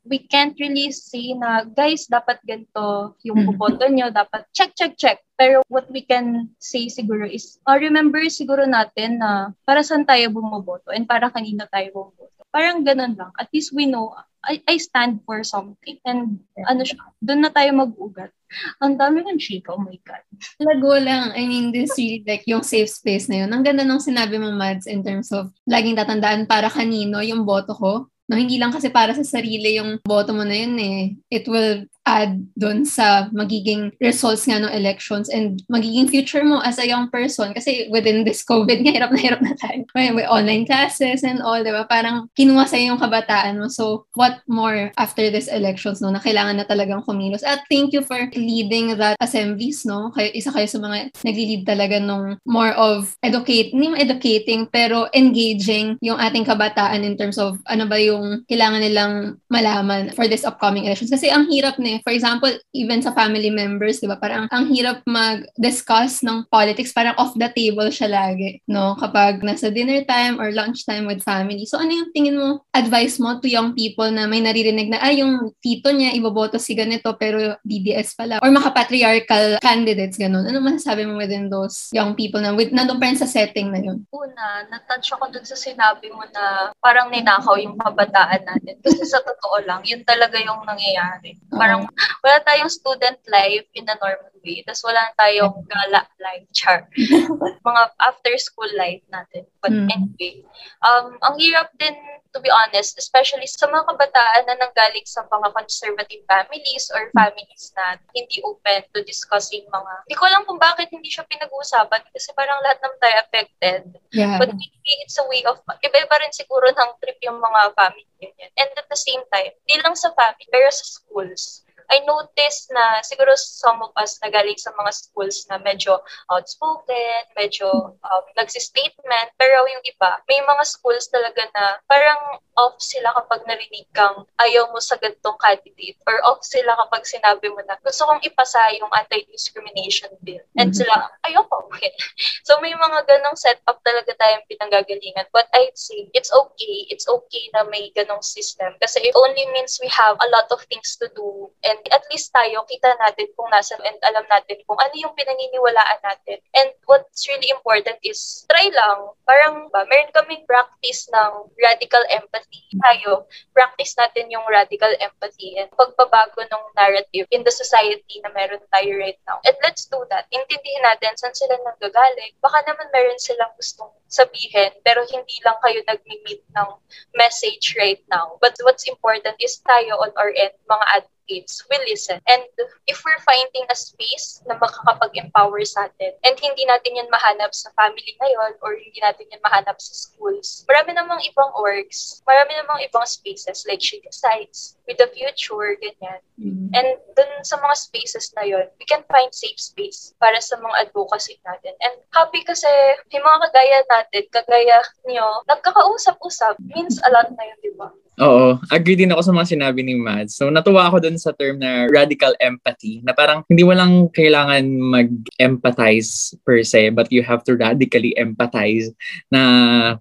we 0.10 0.18
can't 0.26 0.58
really 0.58 0.90
say 0.90 1.38
na, 1.38 1.62
guys, 1.68 2.10
dapat 2.10 2.42
ganito 2.42 3.14
yung 3.22 3.46
Mhm. 3.46 3.48
buboto 3.54 3.86
nyo, 3.86 4.10
dapat 4.10 4.50
check, 4.56 4.74
check, 4.74 4.98
check. 4.98 5.22
Pero 5.38 5.62
what 5.70 5.86
we 5.94 6.02
can 6.02 6.50
say 6.58 6.90
siguro 6.90 7.30
is, 7.30 7.62
uh, 7.70 7.78
remember 7.78 8.20
siguro 8.28 8.66
natin 8.66 9.22
na 9.22 9.54
para 9.64 9.86
saan 9.86 10.04
tayo 10.04 10.34
bumoboto 10.34 10.92
and 10.92 11.06
para 11.06 11.30
kanino 11.30 11.64
tayo 11.70 11.94
bumoboto. 11.94 12.42
Parang 12.50 12.82
ganun 12.82 13.14
lang. 13.14 13.30
At 13.38 13.54
least 13.54 13.70
we 13.72 13.86
know, 13.86 14.10
I, 14.42 14.58
I 14.66 14.82
stand 14.82 15.22
for 15.24 15.46
something. 15.46 16.02
And 16.02 16.42
ano 16.66 16.82
siya, 16.82 16.98
doon 17.22 17.46
na 17.46 17.54
tayo 17.54 17.70
mag-ugat. 17.78 18.34
Ang 18.82 18.98
dami 18.98 19.22
ng 19.22 19.38
chika, 19.38 19.74
oh 19.74 19.82
my 19.82 19.98
God. 20.02 20.24
Lago 20.58 20.98
lang. 20.98 21.34
I 21.38 21.46
mean, 21.46 21.70
this 21.70 21.94
really 21.98 22.26
like 22.26 22.46
yung 22.50 22.66
safe 22.66 22.90
space 22.90 23.30
na 23.30 23.46
yun. 23.46 23.50
Ang 23.54 23.62
ganda 23.62 23.86
nung 23.86 24.02
sinabi 24.02 24.42
mo, 24.42 24.50
Mads, 24.54 24.90
in 24.90 25.06
terms 25.06 25.30
of 25.30 25.54
laging 25.70 25.98
tatandaan 25.98 26.50
para 26.50 26.70
kanino 26.70 27.22
yung 27.22 27.46
boto 27.46 27.74
ko. 27.78 28.10
No, 28.30 28.38
hindi 28.38 28.62
lang 28.62 28.70
kasi 28.70 28.94
para 28.94 29.10
sa 29.18 29.26
sarili 29.26 29.82
yung 29.82 29.98
boto 30.06 30.38
mo 30.38 30.46
na 30.46 30.54
yun 30.54 30.78
eh. 30.78 31.18
It 31.34 31.50
will 31.50 31.90
add 32.10 32.42
doon 32.58 32.82
sa 32.90 33.30
magiging 33.30 33.94
results 34.02 34.50
nga 34.50 34.58
ng 34.58 34.74
elections 34.74 35.30
and 35.30 35.62
magiging 35.70 36.10
future 36.10 36.42
mo 36.42 36.58
as 36.66 36.82
a 36.82 36.90
young 36.90 37.06
person. 37.14 37.54
Kasi 37.54 37.86
within 37.94 38.26
this 38.26 38.42
COVID, 38.42 38.82
nga 38.84 38.90
hirap 38.98 39.14
na 39.14 39.22
hirap 39.22 39.42
na 39.46 39.54
tayo. 39.54 39.86
May, 39.94 40.10
may 40.10 40.26
online 40.26 40.66
classes 40.66 41.22
and 41.22 41.46
all, 41.46 41.62
di 41.62 41.70
ba? 41.70 41.86
Parang 41.86 42.26
kinuha 42.34 42.66
sa'yo 42.66 42.98
yung 42.98 43.02
kabataan 43.02 43.62
mo. 43.62 43.70
So, 43.70 44.10
what 44.18 44.42
more 44.50 44.90
after 44.98 45.30
this 45.30 45.46
elections, 45.46 46.02
no? 46.02 46.10
Na 46.10 46.24
kailangan 46.24 46.58
na 46.58 46.66
talagang 46.66 47.06
kumilos. 47.06 47.46
At 47.46 47.70
thank 47.70 47.94
you 47.94 48.02
for 48.02 48.18
leading 48.34 48.98
that 48.98 49.14
assemblies, 49.22 49.86
no? 49.86 50.10
Kayo, 50.18 50.34
isa 50.34 50.50
kayo 50.50 50.66
sa 50.66 50.82
mga 50.82 51.14
nagli-lead 51.22 51.64
talaga 51.70 52.02
nung 52.02 52.42
more 52.50 52.74
of 52.74 53.14
educate, 53.22 53.70
hindi 53.76 53.94
educating, 54.00 54.66
pero 54.72 55.12
engaging 55.14 56.00
yung 56.00 56.18
ating 56.18 56.48
kabataan 56.48 57.04
in 57.04 57.20
terms 57.20 57.36
of 57.36 57.60
ano 57.68 57.86
ba 57.86 58.00
yung 58.00 58.48
kailangan 58.48 58.82
nilang 58.82 59.14
malaman 59.52 60.16
for 60.16 60.26
this 60.26 60.48
upcoming 60.48 60.88
elections. 60.88 61.12
Kasi 61.12 61.28
ang 61.28 61.46
hirap 61.52 61.76
na 61.78 61.99
For 62.04 62.14
example, 62.14 62.52
even 62.74 63.02
sa 63.02 63.16
family 63.16 63.50
members, 63.50 64.00
di 64.00 64.08
ba? 64.08 64.18
Parang 64.18 64.48
ang 64.52 64.70
hirap 64.72 65.02
mag-discuss 65.08 66.22
ng 66.26 66.48
politics. 66.52 66.92
Parang 66.92 67.18
off 67.18 67.36
the 67.38 67.50
table 67.52 67.88
siya 67.90 68.10
lagi, 68.10 68.62
no? 68.68 68.96
Kapag 69.00 69.42
nasa 69.46 69.72
dinner 69.72 70.04
time 70.06 70.38
or 70.38 70.52
lunch 70.52 70.84
time 70.86 71.06
with 71.06 71.24
family. 71.24 71.66
So 71.66 71.80
ano 71.80 71.92
yung 71.92 72.12
tingin 72.12 72.38
mo, 72.40 72.64
advice 72.76 73.18
mo 73.20 73.40
to 73.40 73.48
young 73.48 73.74
people 73.76 74.08
na 74.10 74.26
may 74.26 74.44
naririnig 74.44 74.90
na, 74.90 75.00
ay, 75.04 75.22
yung 75.22 75.54
tito 75.64 75.90
niya, 75.92 76.16
iboboto 76.16 76.58
si 76.58 76.76
ganito, 76.76 77.14
pero 77.16 77.56
DDS 77.64 78.16
pala. 78.16 78.40
Or 78.42 78.52
maka-patriarchal 78.52 79.60
candidates, 79.60 80.18
ganun. 80.18 80.46
Ano 80.48 80.64
masasabi 80.64 81.06
mo 81.06 81.20
within 81.20 81.48
those 81.48 81.92
young 81.94 82.16
people 82.16 82.40
na 82.40 82.56
with, 82.56 82.72
nandun 82.74 83.00
pa 83.00 83.08
rin 83.08 83.20
sa 83.20 83.30
setting 83.30 83.72
na 83.72 83.80
yun? 83.80 84.04
Una, 84.12 84.68
natouch 84.68 85.16
ako 85.16 85.32
dun 85.32 85.46
sa 85.46 85.56
sinabi 85.56 86.12
mo 86.12 86.24
na 86.32 86.72
parang 86.80 87.12
ninakaw 87.12 87.56
yung 87.60 87.76
kabataan 87.78 88.44
natin. 88.44 88.76
Kasi 88.84 89.04
sa 89.06 89.20
totoo 89.24 89.64
lang, 89.68 89.82
yun 89.86 90.04
talaga 90.04 90.40
yung 90.42 90.64
nangyayari. 90.66 91.38
Parang 91.52 91.79
wala 92.26 92.38
tayong 92.44 92.72
student 92.72 93.20
life 93.30 93.68
in 93.76 93.86
a 93.88 93.96
normal 94.00 94.34
way. 94.44 94.64
Tapos 94.66 94.84
wala 94.84 95.12
tayong 95.16 95.56
gala 95.70 96.04
life, 96.20 96.48
char. 96.52 96.90
mga 97.68 97.84
after 98.02 98.34
school 98.40 98.72
life 98.76 99.04
natin. 99.12 99.46
But 99.64 99.72
Mm. 99.76 99.88
anyway, 99.92 100.44
um, 100.82 101.16
ang 101.22 101.36
hirap 101.38 101.70
din 101.78 101.96
to 102.34 102.40
be 102.40 102.50
honest, 102.54 102.98
especially 103.02 103.50
sa 103.50 103.66
mga 103.66 103.90
kabataan 103.90 104.44
na 104.46 104.56
nanggaling 104.62 105.06
sa 105.06 105.26
mga 105.26 105.50
conservative 105.50 106.24
families 106.30 106.86
or 106.94 107.10
families 107.18 107.74
na 107.74 107.98
hindi 108.14 108.38
open 108.46 108.86
to 108.94 109.02
discussing 109.02 109.66
mga... 109.74 109.94
Hindi 110.06 110.16
ko 110.18 110.24
alam 110.30 110.46
kung 110.46 110.62
bakit 110.62 110.94
hindi 110.94 111.10
siya 111.10 111.26
pinag-uusapan 111.26 112.06
kasi 112.14 112.30
parang 112.38 112.62
lahat 112.62 112.78
naman 112.86 113.00
tayo 113.02 113.16
affected. 113.26 113.82
Yeah. 114.14 114.38
But 114.38 114.54
maybe 114.54 114.92
it's 115.02 115.18
a 115.18 115.26
way 115.26 115.42
of... 115.50 115.58
Iba-iba 115.82 116.16
rin 116.22 116.34
siguro 116.34 116.70
ng 116.70 116.92
trip 117.02 117.18
yung 117.26 117.42
mga 117.42 117.74
family 117.74 118.06
ganyan. 118.22 118.52
And 118.60 118.70
at 118.78 118.88
the 118.92 119.00
same 119.00 119.24
time, 119.34 119.56
di 119.66 119.82
lang 119.82 119.98
sa 119.98 120.14
family, 120.14 120.46
pero 120.54 120.70
sa 120.70 120.86
schools. 120.86 121.66
I 121.90 122.06
noticed 122.06 122.70
na 122.72 123.02
siguro 123.02 123.34
some 123.36 123.82
of 123.82 123.92
us 123.98 124.22
na 124.22 124.30
galing 124.30 124.58
sa 124.58 124.70
mga 124.78 124.92
schools 124.94 125.46
na 125.50 125.58
medyo 125.58 126.00
outspoken, 126.30 127.26
medyo 127.34 127.98
um, 127.98 128.24
nagsistatement, 128.38 129.30
pero 129.36 129.66
yung 129.66 129.84
iba, 129.84 130.22
may 130.30 130.40
mga 130.42 130.64
schools 130.66 131.10
talaga 131.10 131.46
na 131.58 131.82
parang 131.90 132.40
off 132.60 132.76
sila 132.84 133.16
kapag 133.16 133.48
narinig 133.48 133.88
kang 133.96 134.28
ayaw 134.44 134.68
mo 134.76 134.84
sa 134.84 135.00
gantong 135.00 135.40
candidate 135.40 135.96
or 136.04 136.20
off 136.28 136.44
sila 136.44 136.76
kapag 136.76 137.08
sinabi 137.08 137.48
mo 137.48 137.64
na 137.64 137.80
gusto 137.80 138.04
kong 138.04 138.20
ipasa 138.20 138.60
yung 138.76 138.92
anti-discrimination 138.92 140.12
bill. 140.20 140.44
And 140.60 140.76
Mhm. 140.76 140.84
sila, 140.84 141.08
ayoko. 141.24 141.72
so 142.48 142.60
may 142.60 142.76
mga 142.76 143.08
ganong 143.08 143.40
setup 143.40 143.80
talaga 143.80 144.12
tayong 144.20 144.44
pinanggagalingan. 144.52 145.32
But 145.32 145.48
I'd 145.56 145.80
say, 145.80 146.12
it's 146.12 146.30
okay. 146.36 146.92
It's 146.92 147.08
okay 147.08 147.48
na 147.56 147.64
may 147.72 147.96
ganong 147.96 148.22
system. 148.28 148.76
Kasi 148.84 149.08
it 149.08 149.16
only 149.16 149.48
means 149.56 149.80
we 149.80 149.88
have 149.96 150.20
a 150.20 150.30
lot 150.30 150.52
of 150.52 150.60
things 150.68 151.00
to 151.00 151.08
do 151.16 151.48
and 151.64 151.79
at 151.88 152.04
least 152.12 152.36
tayo, 152.36 152.68
kita 152.68 152.92
natin 153.00 153.32
kung 153.34 153.48
nasa 153.50 153.80
and 153.80 154.00
alam 154.04 154.26
natin 154.28 154.60
kung 154.68 154.76
ano 154.76 154.94
yung 154.98 155.16
pinaniniwalaan 155.16 156.02
natin. 156.04 156.44
And 156.52 156.70
what's 156.86 157.24
really 157.32 157.48
important 157.54 157.98
is 158.04 158.44
try 158.52 158.68
lang. 158.70 159.16
Parang 159.24 159.72
ba, 159.72 159.88
meron 159.88 160.12
kaming 160.12 160.44
practice 160.44 161.08
ng 161.14 161.54
radical 161.56 162.04
empathy. 162.12 162.66
Tayo, 162.76 163.30
practice 163.56 163.96
natin 163.96 164.32
yung 164.34 164.44
radical 164.50 164.92
empathy 165.00 165.56
and 165.58 165.72
pagbabago 165.74 166.44
ng 166.44 166.64
narrative 166.76 167.26
in 167.32 167.46
the 167.46 167.54
society 167.54 168.20
na 168.22 168.32
meron 168.36 168.62
tayo 168.74 168.92
right 169.00 169.20
now. 169.30 169.40
And 169.46 169.56
let's 169.64 169.88
do 169.88 170.04
that. 170.10 170.28
Intindihin 170.34 170.84
natin 170.84 171.16
saan 171.16 171.36
sila 171.36 171.56
nanggagaling. 171.62 172.36
Baka 172.44 172.66
naman 172.68 172.90
meron 172.92 173.22
silang 173.22 173.54
gustong 173.56 173.92
sabihin 174.10 174.74
pero 174.82 175.06
hindi 175.06 175.38
lang 175.46 175.58
kayo 175.62 175.80
nag-meet 175.86 176.42
ng 176.58 176.70
message 177.16 177.78
right 177.78 178.02
now. 178.10 178.36
But 178.42 178.58
what's 178.66 178.90
important 178.90 179.38
is 179.38 179.62
tayo 179.62 180.02
on 180.02 180.12
our 180.18 180.34
end, 180.34 180.58
mga 180.66 180.86
advocates, 181.30 181.64
we 181.70 181.78
listen. 181.90 182.20
And 182.28 182.44
if 182.88 183.02
we're 183.06 183.22
finding 183.26 183.66
a 183.70 183.76
space 183.76 184.42
na 184.48 184.58
makakapag-empower 184.58 185.62
sa 185.66 185.86
atin 185.86 186.14
and 186.26 186.36
hindi 186.40 186.66
natin 186.66 186.98
yan 186.98 187.10
mahanap 187.14 187.54
sa 187.54 187.70
family 187.78 188.18
ngayon 188.18 188.58
or 188.62 188.74
hindi 188.74 189.00
natin 189.02 189.30
yan 189.30 189.42
mahanap 189.46 189.78
sa 189.78 189.94
schools, 189.94 190.66
marami 190.66 190.98
namang 190.98 191.22
ibang 191.30 191.52
orgs, 191.54 192.22
marami 192.26 192.58
namang 192.58 192.82
ibang 192.86 193.06
spaces 193.06 193.66
like 193.70 193.82
She 193.82 194.02
Decides, 194.02 194.78
With 194.90 194.98
the 194.98 195.10
Future, 195.14 195.78
ganyan. 195.78 196.20
Mm. 196.42 196.74
And 196.74 196.90
dun 197.14 197.32
sa 197.46 197.62
mga 197.62 197.76
spaces 197.78 198.34
na 198.34 198.44
yon, 198.50 198.66
we 198.82 198.86
can 198.90 199.06
find 199.12 199.30
safe 199.30 199.60
space 199.60 200.18
para 200.18 200.42
sa 200.42 200.58
mga 200.58 200.90
advocacy 200.90 201.38
natin. 201.46 201.78
And 201.84 201.96
happy 202.16 202.42
kasi 202.42 202.70
may 203.14 203.22
mga 203.22 203.38
kagaya 203.50 203.80
natin, 203.86 204.24
kagaya 204.34 204.78
niyo, 205.06 205.28
nagkakausap-usap 205.46 206.58
means 206.74 206.98
a 207.06 207.10
lot 207.14 207.30
na 207.30 207.44
yun, 207.46 207.60
di 207.62 207.74
ba? 207.78 207.94
Oo, 208.20 208.60
agree 208.68 209.00
din 209.00 209.16
ako 209.16 209.32
sa 209.32 209.32
mga 209.32 209.48
sinabi 209.56 209.80
ni 209.80 209.96
Mads. 209.96 210.36
So 210.36 210.52
natuwa 210.52 210.92
ako 210.92 211.00
dun 211.00 211.16
sa 211.16 211.32
term 211.32 211.64
na 211.64 211.88
radical 211.88 212.36
empathy, 212.44 213.00
na 213.08 213.16
parang 213.16 213.48
hindi 213.48 213.64
mo 213.64 213.72
lang 213.72 214.12
kailangan 214.12 214.68
mag-empathize 214.68 216.36
per 216.44 216.60
se, 216.68 216.92
but 216.92 217.08
you 217.16 217.24
have 217.24 217.48
to 217.48 217.56
radically 217.56 218.12
empathize 218.20 218.92
na 219.32 219.42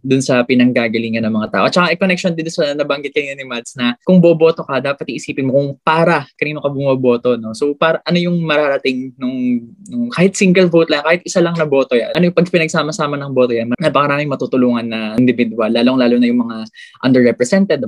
dun 0.02 0.18
sa 0.18 0.42
pinanggagalingan 0.42 1.22
ng 1.22 1.34
mga 1.34 1.48
tao. 1.54 1.64
At 1.70 1.74
saka 1.78 1.94
i-connection 1.94 2.34
din 2.34 2.50
sa 2.50 2.74
nabanggit 2.74 3.14
kanina 3.14 3.38
ni 3.38 3.46
Mads 3.46 3.78
na 3.78 3.94
kung 4.02 4.18
boboto 4.18 4.66
ka, 4.66 4.82
dapat 4.82 5.14
iisipin 5.14 5.46
mo 5.46 5.54
kung 5.54 5.70
para 5.86 6.26
kanino 6.34 6.58
ka 6.58 6.74
bumoboto. 6.74 7.38
No? 7.38 7.54
So 7.54 7.70
para 7.78 8.02
ano 8.02 8.18
yung 8.18 8.42
mararating 8.42 9.14
nung, 9.14 9.62
nung 9.86 10.10
kahit 10.10 10.34
single 10.34 10.66
vote 10.66 10.90
lang, 10.90 11.06
kahit 11.06 11.22
isa 11.22 11.38
lang 11.38 11.54
na 11.54 11.70
boto 11.70 11.94
yan. 11.94 12.10
Ano 12.18 12.26
yung 12.26 12.34
pag 12.34 12.50
pinagsama-sama 12.50 13.14
ng 13.14 13.30
boto 13.30 13.54
yan, 13.54 13.70
napakaraming 13.78 14.26
matutulungan 14.26 14.90
na 14.90 15.14
individual, 15.14 15.70
lalong-lalo 15.70 16.18
na 16.18 16.26
yung 16.26 16.42
mga 16.42 16.66
underrepresented, 17.06 17.78
the 17.78 17.86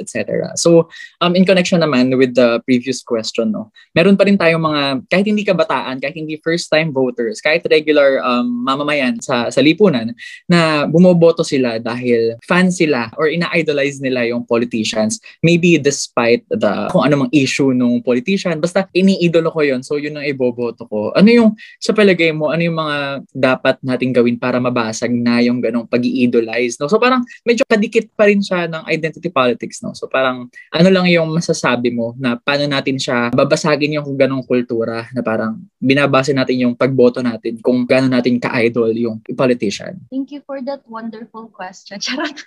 etc. 0.00 0.50
So, 0.58 0.90
um, 1.22 1.38
in 1.38 1.46
connection 1.46 1.78
naman 1.78 2.18
with 2.18 2.34
the 2.34 2.58
previous 2.66 3.04
question, 3.06 3.54
no, 3.54 3.70
meron 3.94 4.18
pa 4.18 4.26
rin 4.26 4.34
tayong 4.34 4.62
mga, 4.62 4.82
kahit 5.06 5.26
hindi 5.30 5.46
kabataan, 5.46 6.02
kahit 6.02 6.18
hindi 6.18 6.40
first-time 6.42 6.90
voters, 6.90 7.38
kahit 7.38 7.62
regular 7.70 8.18
um, 8.26 8.66
mamamayan 8.66 9.22
sa, 9.22 9.52
sa 9.52 9.60
lipunan, 9.62 10.16
na 10.50 10.88
bumoboto 10.90 11.46
sila 11.46 11.78
dahil 11.78 12.34
fan 12.42 12.72
sila 12.72 13.12
or 13.20 13.30
ina-idolize 13.30 14.02
nila 14.02 14.26
yung 14.26 14.42
politicians, 14.42 15.22
maybe 15.44 15.78
despite 15.78 16.42
the 16.50 16.88
kung 16.90 17.04
anumang 17.04 17.30
issue 17.30 17.70
nung 17.76 18.00
politician, 18.00 18.58
basta 18.58 18.88
iniidolo 18.96 19.52
ko 19.52 19.60
yon 19.62 19.84
so 19.84 20.00
yun 20.00 20.16
ang 20.16 20.26
iboboto 20.26 20.88
ko. 20.88 21.12
Ano 21.12 21.28
yung, 21.28 21.50
sa 21.78 21.92
palagay 21.92 22.32
mo, 22.32 22.50
ano 22.50 22.62
yung 22.64 22.78
mga 22.78 22.96
dapat 23.34 23.76
nating 23.84 24.12
gawin 24.16 24.36
para 24.40 24.56
mabasag 24.56 25.12
na 25.12 25.42
yung 25.44 25.60
ganong 25.60 25.84
pag-i-idolize, 25.86 26.80
no? 26.80 26.88
So 26.88 26.96
parang 26.96 27.26
medyo 27.44 27.66
kadikit 27.68 28.08
pa 28.16 28.30
rin 28.30 28.40
siya 28.40 28.70
ng 28.70 28.88
identity 28.88 29.28
politics, 29.36 29.84
no? 29.84 29.92
So 29.92 30.08
parang 30.08 30.48
ano 30.72 30.88
lang 30.88 31.04
yung 31.12 31.28
masasabi 31.36 31.92
mo 31.92 32.16
na 32.16 32.40
paano 32.40 32.64
natin 32.64 32.96
siya 32.96 33.28
babasagin 33.36 34.00
yung 34.00 34.16
ganong 34.16 34.48
kultura 34.48 35.04
na 35.12 35.20
parang 35.20 35.60
binabase 35.76 36.32
natin 36.32 36.64
yung 36.64 36.72
pagboto 36.72 37.20
natin 37.20 37.60
kung 37.60 37.84
gaano 37.84 38.08
natin 38.08 38.40
ka-idol 38.40 38.96
yung 38.96 39.20
politician. 39.36 40.00
Thank 40.08 40.32
you 40.32 40.40
for 40.48 40.64
that 40.64 40.80
wonderful 40.88 41.52
question. 41.52 42.00
Charot. 42.06 42.40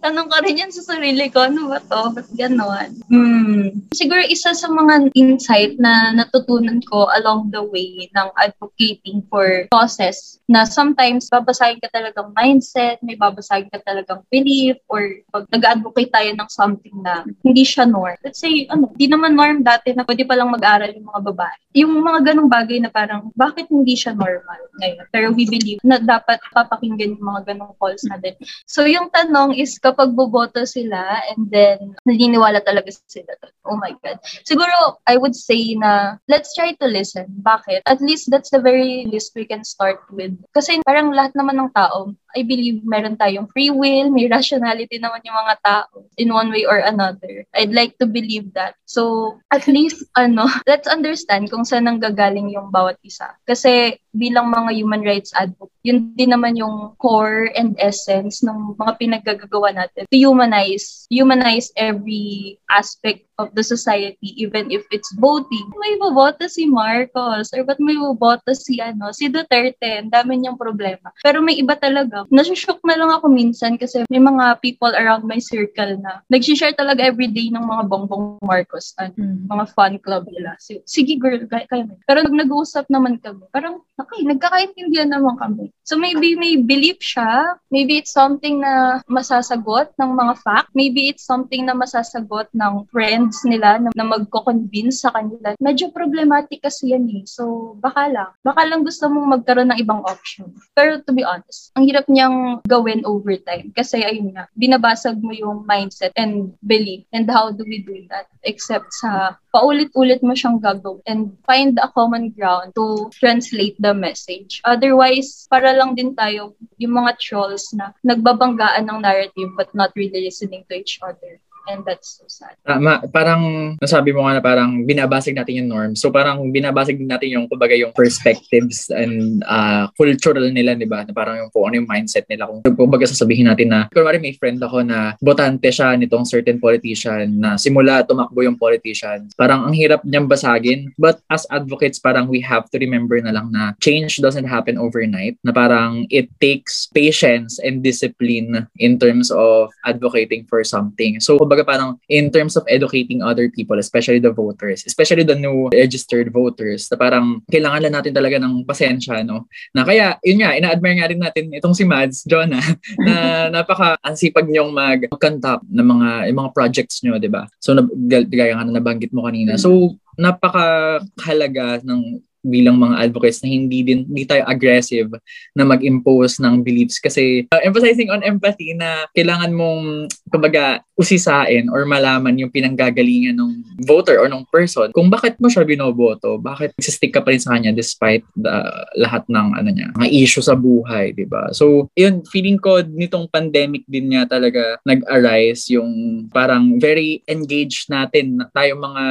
Tanong 0.00 0.32
ko 0.32 0.36
rin 0.40 0.64
yan 0.64 0.72
sa 0.72 0.96
sarili 0.96 1.28
ko, 1.28 1.44
ano 1.44 1.68
ba 1.68 1.78
to? 1.84 2.02
Ba't 2.16 2.28
ganon? 2.32 2.90
Hmm. 3.12 3.84
Siguro 3.92 4.24
isa 4.24 4.56
sa 4.56 4.68
mga 4.72 5.12
insight 5.12 5.76
na 5.76 6.16
natutunan 6.16 6.80
ko 6.88 7.10
along 7.20 7.52
the 7.52 7.60
way 7.60 8.08
ng 8.12 8.28
advocating 8.40 9.20
for 9.28 9.68
causes 9.68 10.40
na 10.48 10.64
sometimes 10.64 11.28
babasahin 11.28 11.80
ka 11.80 11.88
talagang 11.92 12.32
mindset, 12.36 13.00
may 13.04 13.16
babasahin 13.16 13.68
ka 13.72 13.80
talagang 13.84 14.24
belief, 14.32 14.76
or 14.88 15.01
pag 15.30 15.44
nag-advocate 15.48 16.10
tayo 16.12 16.30
ng 16.34 16.48
something 16.50 16.96
na 17.00 17.24
hindi 17.44 17.64
siya 17.64 17.88
norm. 17.88 18.16
Let's 18.20 18.40
say, 18.42 18.66
ano, 18.68 18.90
di 18.94 19.06
naman 19.06 19.36
norm 19.36 19.64
dati 19.64 19.94
na 19.96 20.04
pwede 20.04 20.26
palang 20.26 20.52
mag-aral 20.52 20.92
yung 20.92 21.08
mga 21.08 21.22
babae. 21.32 21.58
Yung 21.72 21.92
mga 22.04 22.20
ganong 22.32 22.50
bagay 22.52 22.78
na 22.82 22.90
parang, 22.92 23.32
bakit 23.32 23.68
hindi 23.72 23.96
siya 23.96 24.12
normal 24.12 24.60
ngayon? 24.80 25.04
Pero 25.08 25.26
we 25.32 25.48
believe 25.48 25.80
na 25.80 25.96
dapat 25.96 26.38
papakinggan 26.52 27.16
yung 27.16 27.26
mga 27.26 27.54
ganong 27.54 27.74
calls 27.80 28.04
natin. 28.06 28.36
So, 28.68 28.84
yung 28.84 29.08
tanong 29.08 29.56
is 29.56 29.80
kapag 29.80 30.12
boboto 30.12 30.64
sila 30.68 31.22
and 31.32 31.48
then 31.48 31.96
naniniwala 32.04 32.60
talaga 32.60 32.92
sila. 33.08 33.32
Oh 33.64 33.78
my 33.78 33.96
God. 34.04 34.20
Siguro, 34.44 35.00
I 35.08 35.16
would 35.16 35.34
say 35.34 35.74
na 35.78 36.20
let's 36.28 36.52
try 36.52 36.76
to 36.76 36.86
listen. 36.86 37.28
Bakit? 37.40 37.88
At 37.88 38.00
least 38.04 38.28
that's 38.28 38.50
the 38.50 38.60
very 38.60 39.08
least 39.08 39.32
we 39.34 39.48
can 39.48 39.64
start 39.64 40.02
with. 40.12 40.36
Kasi 40.52 40.80
parang 40.84 41.14
lahat 41.14 41.32
naman 41.32 41.56
ng 41.58 41.70
tao, 41.72 42.12
I 42.34 42.42
believe 42.42 42.82
meron 42.82 43.16
tayong 43.16 43.48
free 43.52 43.70
will, 43.70 44.10
may 44.10 44.26
rationality 44.26 44.98
naman 44.98 45.22
yung 45.24 45.38
mga 45.38 45.54
tao 45.62 46.08
in 46.18 46.34
one 46.34 46.50
way 46.50 46.66
or 46.66 46.82
another. 46.82 47.46
I'd 47.54 47.72
like 47.72 47.96
to 48.02 48.06
believe 48.06 48.52
that. 48.58 48.74
So, 48.84 49.36
at 49.52 49.70
least, 49.70 50.04
ano, 50.18 50.50
let's 50.70 50.90
understand 50.90 51.48
kung 51.48 51.64
saan 51.64 51.86
nanggagaling 51.86 52.50
yung 52.50 52.74
bawat 52.74 52.98
isa. 53.06 53.36
Kasi 53.46 54.01
bilang 54.12 54.52
mga 54.52 54.70
human 54.76 55.02
rights 55.02 55.32
advocate, 55.34 55.72
yun 55.82 56.12
din 56.14 56.30
naman 56.30 56.54
yung 56.54 56.94
core 56.96 57.50
and 57.56 57.74
essence 57.80 58.44
ng 58.44 58.76
mga 58.76 58.92
pinaggagawa 59.00 59.72
natin 59.74 60.06
to 60.06 60.16
humanize, 60.16 61.08
humanize 61.10 61.72
every 61.74 62.56
aspect 62.70 63.26
of 63.40 63.50
the 63.56 63.64
society, 63.64 64.36
even 64.38 64.70
if 64.70 64.84
it's 64.94 65.10
voting. 65.18 65.66
May 65.80 65.98
boboto 65.98 66.46
si 66.46 66.68
Marcos 66.68 67.50
or 67.50 67.64
ba't 67.64 67.80
may 67.80 67.96
boboto 67.96 68.54
si, 68.54 68.78
ano, 68.78 69.10
si 69.10 69.26
Duterte. 69.26 70.04
Ang 70.04 70.12
dami 70.12 70.38
niyang 70.38 70.60
problema. 70.60 71.10
Pero 71.24 71.42
may 71.42 71.58
iba 71.58 71.74
talaga. 71.74 72.28
Nasushock 72.30 72.78
na 72.86 72.94
lang 72.94 73.10
ako 73.10 73.32
minsan 73.32 73.74
kasi 73.80 74.04
may 74.12 74.22
mga 74.22 74.60
people 74.62 74.92
around 74.94 75.24
my 75.26 75.40
circle 75.42 75.96
na 75.98 76.22
nagsishare 76.30 76.76
talaga 76.76 77.02
everyday 77.02 77.50
ng 77.50 77.64
mga 77.64 77.82
bongbong 77.90 78.38
Marcos. 78.44 78.94
Ano, 79.00 79.10
Mm. 79.12 79.44
mga 79.48 79.64
fan 79.74 79.94
club 80.00 80.24
nila. 80.30 80.56
So, 80.62 80.78
sige 80.84 81.18
girl, 81.18 81.42
kaya, 81.50 81.66
kaya. 81.68 81.84
Pero 82.08 82.18
nag 82.22 82.32
nag-uusap 82.32 82.88
naman 82.88 83.18
kami, 83.20 83.44
parang 83.50 83.84
okay, 84.02 84.26
nagkakaintindihan 84.26 85.10
naman 85.10 85.38
kami. 85.38 85.70
So 85.82 85.98
maybe 85.98 86.34
may 86.38 86.58
belief 86.58 87.02
siya, 87.02 87.58
maybe 87.70 87.98
it's 88.02 88.14
something 88.14 88.62
na 88.62 89.02
masasagot 89.10 89.94
ng 89.98 90.12
mga 90.14 90.34
fact, 90.42 90.70
maybe 90.74 91.10
it's 91.10 91.26
something 91.26 91.66
na 91.66 91.74
masasagot 91.74 92.50
ng 92.54 92.86
friends 92.90 93.42
nila 93.46 93.78
na, 93.82 93.90
na 93.94 94.06
magko-convince 94.06 95.02
sa 95.02 95.10
kanila. 95.10 95.54
Medyo 95.58 95.90
problematic 95.90 96.62
kasi 96.62 96.94
yan 96.94 97.06
eh. 97.10 97.26
So 97.26 97.74
baka 97.78 98.10
lang, 98.10 98.30
baka 98.46 98.62
lang 98.66 98.86
gusto 98.86 99.10
mong 99.10 99.40
magkaroon 99.40 99.70
ng 99.74 99.80
ibang 99.82 100.02
option. 100.06 100.54
Pero 100.74 101.02
to 101.02 101.10
be 101.10 101.26
honest, 101.26 101.74
ang 101.74 101.86
hirap 101.86 102.06
niyang 102.06 102.62
gawin 102.66 103.02
over 103.06 103.34
time 103.42 103.74
kasi 103.74 104.02
ayun 104.02 104.34
nga, 104.34 104.46
binabasag 104.54 105.18
mo 105.18 105.34
yung 105.34 105.66
mindset 105.66 106.14
and 106.14 106.54
belief. 106.62 107.02
And 107.10 107.26
how 107.26 107.50
do 107.50 107.66
we 107.66 107.82
do 107.82 108.06
that? 108.10 108.30
Except 108.46 108.86
sa 109.02 109.38
paulit-ulit 109.52 110.24
mo 110.24 110.32
siyang 110.32 110.58
gagawin 110.58 111.04
and 111.04 111.20
find 111.44 111.76
a 111.76 111.92
common 111.92 112.32
ground 112.32 112.72
to 112.72 113.12
translate 113.12 113.76
the 113.76 113.92
message. 113.92 114.64
Otherwise, 114.64 115.44
para 115.52 115.76
lang 115.76 115.92
din 115.92 116.16
tayo 116.16 116.56
yung 116.80 116.96
mga 116.96 117.20
trolls 117.20 117.70
na 117.76 117.92
nagbabanggaan 118.00 118.88
ng 118.88 118.98
narrative 119.04 119.52
but 119.54 119.68
not 119.76 119.92
really 119.92 120.24
listening 120.24 120.64
to 120.66 120.80
each 120.80 120.96
other. 121.04 121.36
And 121.70 121.86
that's 121.86 122.18
so 122.18 122.26
sad. 122.26 122.58
Tama. 122.66 123.06
Parang 123.14 123.74
nasabi 123.78 124.10
mo 124.10 124.26
nga 124.26 124.38
na 124.38 124.42
parang 124.42 124.82
binabasig 124.82 125.34
natin 125.36 125.62
yung 125.62 125.70
norms. 125.70 126.02
So 126.02 126.10
parang 126.10 126.42
binabasig 126.50 126.98
natin 126.98 127.38
yung 127.38 127.46
kumbaga 127.46 127.78
yung 127.78 127.94
perspectives 127.94 128.90
and 128.90 129.46
uh, 129.46 129.86
cultural 129.94 130.42
nila, 130.50 130.74
di 130.74 130.88
ba? 130.88 131.06
Na 131.06 131.14
parang 131.14 131.38
yung 131.38 131.50
kung 131.54 131.70
ano 131.70 131.78
yung 131.78 131.86
mindset 131.86 132.26
nila. 132.26 132.50
Kung 132.50 132.62
kumbaga 132.74 133.06
sasabihin 133.06 133.46
natin 133.46 133.70
na, 133.70 133.86
kunwari 133.94 134.18
may 134.18 134.34
friend 134.34 134.58
ako 134.58 134.82
na 134.82 135.14
botante 135.22 135.70
siya 135.70 135.94
nitong 135.94 136.26
certain 136.26 136.58
politician 136.58 137.38
na 137.38 137.54
simula 137.54 138.02
tumakbo 138.02 138.42
yung 138.42 138.58
politician. 138.58 139.30
Parang 139.38 139.62
ang 139.62 139.74
hirap 139.74 140.02
niyang 140.02 140.26
basagin. 140.26 140.90
But 140.98 141.22
as 141.30 141.46
advocates, 141.46 142.02
parang 142.02 142.26
we 142.26 142.42
have 142.42 142.66
to 142.74 142.76
remember 142.82 143.22
na 143.22 143.30
lang 143.30 143.54
na 143.54 143.78
change 143.78 144.18
doesn't 144.18 144.50
happen 144.50 144.82
overnight. 144.82 145.38
Na 145.46 145.54
parang 145.54 146.10
it 146.10 146.26
takes 146.42 146.90
patience 146.90 147.62
and 147.62 147.86
discipline 147.86 148.66
in 148.82 148.98
terms 148.98 149.30
of 149.30 149.70
advocating 149.86 150.42
for 150.50 150.66
something. 150.66 151.22
So 151.22 151.38
kumbaga 151.52 151.68
parang 151.68 152.00
in 152.08 152.32
terms 152.32 152.56
of 152.56 152.64
educating 152.64 153.20
other 153.20 153.52
people, 153.52 153.76
especially 153.76 154.16
the 154.16 154.32
voters, 154.32 154.88
especially 154.88 155.20
the 155.20 155.36
new 155.36 155.68
registered 155.68 156.32
voters, 156.32 156.88
na 156.88 156.96
parang 156.96 157.44
kailangan 157.52 157.84
lang 157.84 157.94
natin 158.00 158.16
talaga 158.16 158.40
ng 158.40 158.64
pasensya, 158.64 159.20
no? 159.20 159.44
Na 159.76 159.84
kaya, 159.84 160.16
yun 160.24 160.40
nga, 160.40 160.56
ina-admire 160.56 160.96
nga 160.96 161.10
rin 161.12 161.20
natin 161.20 161.44
itong 161.52 161.76
si 161.76 161.84
Mads, 161.84 162.24
Jonah, 162.30 162.64
na 163.04 163.14
napaka 163.60 164.00
ansipag 164.00 164.48
niyong 164.48 164.72
mag-conduct 164.72 165.68
ng 165.68 165.84
mga, 165.92 166.08
yung 166.32 166.38
mga 166.40 166.52
projects 166.56 167.04
niyo, 167.04 167.20
di 167.20 167.28
ba? 167.28 167.44
So, 167.60 167.76
gaya 168.08 168.56
nga 168.56 168.64
na 168.64 168.80
nabanggit 168.80 169.12
mo 169.12 169.28
kanina. 169.28 169.60
So, 169.60 170.00
napaka-halaga 170.16 171.84
ng 171.84 172.31
bilang 172.42 172.76
mga 172.78 173.08
advocates 173.08 173.40
na 173.40 173.48
hindi 173.50 173.86
din 173.86 174.02
hindi 174.06 174.26
tayo 174.26 174.42
aggressive 174.50 175.08
na 175.54 175.62
mag-impose 175.62 176.42
ng 176.42 176.66
beliefs 176.66 176.98
kasi 176.98 177.46
uh, 177.54 177.62
emphasizing 177.62 178.10
on 178.10 178.26
empathy 178.26 178.74
na 178.74 179.06
kailangan 179.14 179.54
mong 179.54 180.10
kumbaga 180.28 180.82
usisain 180.98 181.70
or 181.70 181.86
malaman 181.86 182.36
yung 182.36 182.52
pinanggagalingan 182.52 183.38
ng 183.38 183.62
voter 183.86 184.18
or 184.18 184.26
ng 184.26 184.42
person 184.50 184.90
kung 184.90 185.08
bakit 185.08 185.38
mo 185.38 185.48
siya 185.48 185.62
binoboto, 185.62 186.36
bakit 186.36 186.74
nagsistick 186.76 187.14
ka 187.14 187.22
pa 187.22 187.32
rin 187.32 187.40
sa 187.40 187.54
kanya 187.56 187.72
despite 187.72 188.26
the, 188.34 188.52
lahat 188.98 189.22
ng 189.30 189.48
ano 189.56 189.70
niya, 189.70 189.88
mga 189.94 190.10
issue 190.10 190.44
sa 190.44 190.58
buhay, 190.58 191.14
'di 191.14 191.26
ba? 191.30 191.54
So, 191.54 191.88
yun 191.94 192.26
feeling 192.26 192.58
ko 192.58 192.82
nitong 192.82 193.30
pandemic 193.30 193.86
din 193.86 194.12
niya 194.12 194.26
talaga 194.26 194.82
nag-arise 194.82 195.70
yung 195.72 196.26
parang 196.34 196.82
very 196.82 197.22
engaged 197.30 197.86
natin 197.88 198.42
tayo 198.50 198.74
mga 198.76 199.04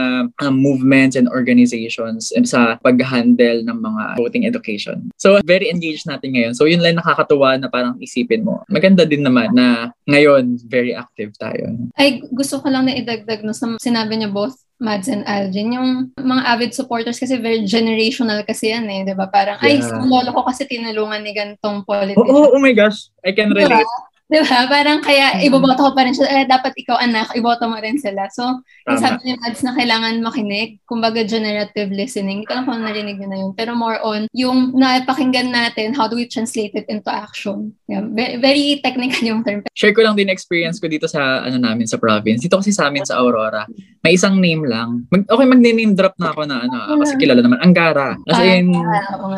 um, 0.44 0.56
movements 0.56 1.16
and 1.16 1.32
organizations 1.32 2.30
sa 2.46 2.76
paghahanap 2.84 3.21
handle 3.22 3.62
ng 3.62 3.78
mga 3.78 4.04
voting 4.18 4.50
education. 4.50 5.14
So, 5.22 5.38
very 5.46 5.70
engaged 5.70 6.10
natin 6.10 6.34
ngayon. 6.34 6.58
So, 6.58 6.66
yun 6.66 6.82
lang 6.82 6.98
nakakatuwa 6.98 7.62
na 7.62 7.70
parang 7.70 8.02
isipin 8.02 8.42
mo. 8.42 8.66
Maganda 8.66 9.06
din 9.06 9.22
naman 9.22 9.54
na 9.54 9.94
ngayon, 10.10 10.58
very 10.66 10.98
active 10.98 11.38
tayo. 11.38 11.78
Ay, 11.94 12.26
gusto 12.34 12.58
ko 12.58 12.68
lang 12.74 12.90
na 12.90 12.98
idagdag 12.98 13.46
no, 13.46 13.54
sa 13.54 13.78
sinabi 13.78 14.18
niyo 14.18 14.34
both 14.34 14.58
Mads 14.82 15.14
and 15.14 15.22
Alvin, 15.30 15.78
yung 15.78 16.10
mga 16.18 16.42
avid 16.58 16.74
supporters 16.74 17.22
kasi 17.22 17.38
very 17.38 17.62
generational 17.70 18.42
kasi 18.42 18.74
yan 18.74 18.90
eh, 18.90 19.06
di 19.06 19.14
ba? 19.14 19.30
Parang, 19.30 19.62
yeah. 19.62 19.78
ay, 19.78 20.10
lolo 20.10 20.34
ko 20.34 20.42
kasi 20.50 20.66
tinulungan 20.66 21.22
ni 21.22 21.38
gantong 21.38 21.86
politician. 21.86 22.34
Oh, 22.34 22.50
oh, 22.50 22.58
oh 22.58 22.62
my 22.62 22.74
gosh, 22.74 23.14
I 23.22 23.30
can 23.38 23.54
relate. 23.54 23.86
Diba? 23.86 24.11
Di 24.32 24.40
ba? 24.40 24.64
Parang 24.72 25.04
kaya 25.04 25.36
mm-hmm. 25.36 25.48
iboboto 25.52 25.84
ko 25.84 25.92
pa 25.92 26.08
rin 26.08 26.16
siya. 26.16 26.28
Eh, 26.32 26.48
dapat 26.48 26.72
ikaw 26.80 26.96
anak, 27.04 27.36
iboto 27.36 27.68
mo 27.68 27.76
rin 27.76 28.00
sila. 28.00 28.32
So, 28.32 28.64
yung 28.88 29.04
sabi 29.04 29.20
ni 29.28 29.36
Mads 29.36 29.60
na 29.60 29.76
kailangan 29.76 30.24
makinig, 30.24 30.80
kumbaga 30.88 31.28
generative 31.28 31.92
listening. 31.92 32.48
Ko 32.48 32.56
lang 32.56 32.64
kung 32.64 32.80
narinig 32.80 33.20
nyo 33.20 33.28
na 33.28 33.40
yun. 33.44 33.52
Pero 33.60 33.76
more 33.76 34.00
on, 34.00 34.32
yung 34.32 34.72
napakinggan 34.72 35.52
natin, 35.52 35.92
how 35.92 36.08
do 36.08 36.16
we 36.16 36.32
translate 36.32 36.72
it 36.80 36.88
into 36.88 37.12
action? 37.12 37.76
Yeah, 37.92 38.08
very, 38.08 38.40
very 38.40 38.80
technical 38.80 39.20
yung 39.20 39.44
term. 39.44 39.68
Share 39.76 39.92
ko 39.92 40.00
lang 40.08 40.16
din 40.16 40.32
experience 40.32 40.80
ko 40.80 40.88
dito 40.88 41.12
sa 41.12 41.44
ano 41.44 41.60
namin 41.60 41.84
sa 41.84 42.00
province. 42.00 42.40
Dito 42.40 42.56
kasi 42.56 42.72
sa 42.72 42.88
amin 42.88 43.04
sa 43.04 43.20
Aurora, 43.20 43.68
may 44.00 44.16
isang 44.16 44.40
name 44.40 44.64
lang. 44.64 45.12
Mag, 45.12 45.28
okay, 45.28 45.44
mag-name 45.44 45.92
drop 45.92 46.16
na 46.16 46.32
ako 46.32 46.48
na 46.48 46.64
ano, 46.64 47.04
kasi 47.04 47.20
kilala 47.20 47.44
naman. 47.44 47.60
Angara. 47.60 48.16
As 48.32 48.40
in, 48.40 48.72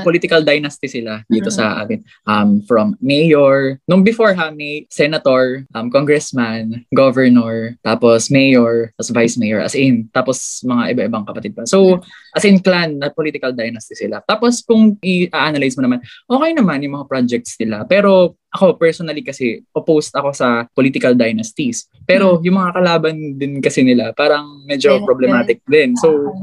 political 0.06 0.46
dynasty 0.46 0.86
sila 0.86 1.26
dito 1.26 1.50
sa 1.50 1.82
amin. 1.82 2.06
Um, 2.30 2.62
from 2.70 2.94
mayor, 3.02 3.82
nung 3.90 4.06
before 4.06 4.38
ha, 4.38 4.54
may 4.54 4.83
senator, 4.90 5.66
um, 5.76 5.90
congressman, 5.90 6.86
governor, 6.96 7.78
tapos 7.84 8.32
mayor, 8.32 8.92
tapos 8.98 9.12
vice 9.12 9.38
mayor, 9.38 9.60
as 9.62 9.76
in, 9.76 10.10
tapos 10.12 10.64
mga 10.66 10.96
iba-ibang 10.96 11.24
kapatid 11.28 11.56
pa. 11.56 11.64
So, 11.68 12.02
as 12.34 12.44
in 12.46 12.58
clan, 12.60 12.98
na 12.98 13.14
political 13.14 13.54
dynasty 13.54 13.94
sila. 13.94 14.22
Tapos 14.26 14.66
kung 14.66 14.98
i-analyze 15.00 15.78
mo 15.78 15.86
naman, 15.86 16.00
okay 16.26 16.52
naman 16.54 16.82
yung 16.82 16.98
mga 16.98 17.10
projects 17.10 17.56
nila. 17.62 17.86
Pero 17.86 18.36
ako 18.54 18.78
personally 18.78 19.26
kasi 19.26 19.66
opposed 19.74 20.14
ako 20.14 20.30
sa 20.34 20.70
political 20.78 21.18
dynasties. 21.18 21.90
Pero 22.06 22.38
hmm. 22.38 22.44
yung 22.46 22.58
mga 22.62 22.72
kalaban 22.78 23.16
din 23.38 23.58
kasi 23.62 23.82
nila 23.82 24.14
parang 24.14 24.66
medyo 24.70 25.02
problematic 25.06 25.62
din. 25.66 25.98
So 25.98 26.38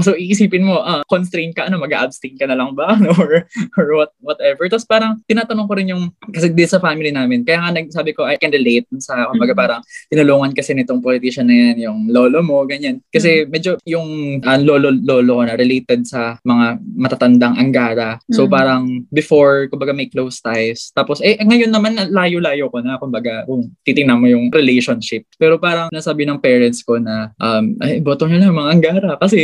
so 0.00 0.16
iisipin 0.16 0.64
mo, 0.64 0.80
ah, 0.80 1.04
constraint 1.06 1.52
ka, 1.52 1.68
ano, 1.68 1.76
mag-abstain 1.80 2.36
ka 2.36 2.48
na 2.48 2.56
lang 2.56 2.72
ba? 2.72 2.96
or, 3.20 3.44
or 3.76 3.86
what, 3.94 4.10
whatever. 4.20 4.66
Tapos 4.68 4.88
parang, 4.88 5.20
tinatanong 5.28 5.66
ko 5.68 5.74
rin 5.76 5.92
yung, 5.92 6.10
kasi 6.32 6.50
di 6.50 6.64
sa 6.64 6.80
family 6.80 7.12
namin, 7.12 7.44
kaya 7.44 7.62
nga 7.62 7.76
nagsabi 7.76 8.16
ko, 8.16 8.24
I 8.24 8.40
can 8.40 8.52
relate 8.52 8.88
sa, 8.98 9.28
kumbaga 9.30 9.52
mm-hmm. 9.52 9.60
parang, 9.60 9.80
tinulungan 10.08 10.52
kasi 10.56 10.72
nitong 10.72 11.04
politician 11.04 11.46
na 11.48 11.54
yan, 11.54 11.76
yung 11.90 11.98
lolo 12.08 12.40
mo, 12.40 12.64
ganyan. 12.64 13.04
Kasi 13.12 13.44
mm-hmm. 13.44 13.52
medyo 13.52 13.70
yung 13.84 14.08
uh, 14.42 14.58
lolo-lolo 15.06 15.46
na 15.46 15.54
related 15.54 16.02
sa 16.02 16.34
mga 16.42 16.82
matatandang 16.98 17.54
anggara. 17.54 18.18
So 18.34 18.44
mm-hmm. 18.44 18.52
parang, 18.52 18.82
before, 19.14 19.70
kumbaga 19.70 19.94
may 19.94 20.10
close 20.10 20.42
ties. 20.42 20.90
Tapos, 20.90 21.22
eh, 21.22 21.38
ngayon 21.38 21.70
naman, 21.70 21.94
layo-layo 22.10 22.66
ko 22.74 22.82
na, 22.82 22.98
kumbaga, 22.98 23.46
kung 23.46 23.70
titingnan 23.86 24.18
mo 24.18 24.26
yung 24.26 24.50
relationship. 24.50 25.22
Pero 25.38 25.62
parang, 25.62 25.88
nasabi 25.94 26.26
ng 26.26 26.42
parents 26.42 26.82
ko 26.82 26.98
na, 26.98 27.30
um, 27.38 27.78
ay, 27.78 28.02
boto 28.02 28.26
nyo 28.26 28.42
lang 28.42 28.58
mga 28.58 28.72
anggara. 28.74 29.10
Kasi, 29.22 29.38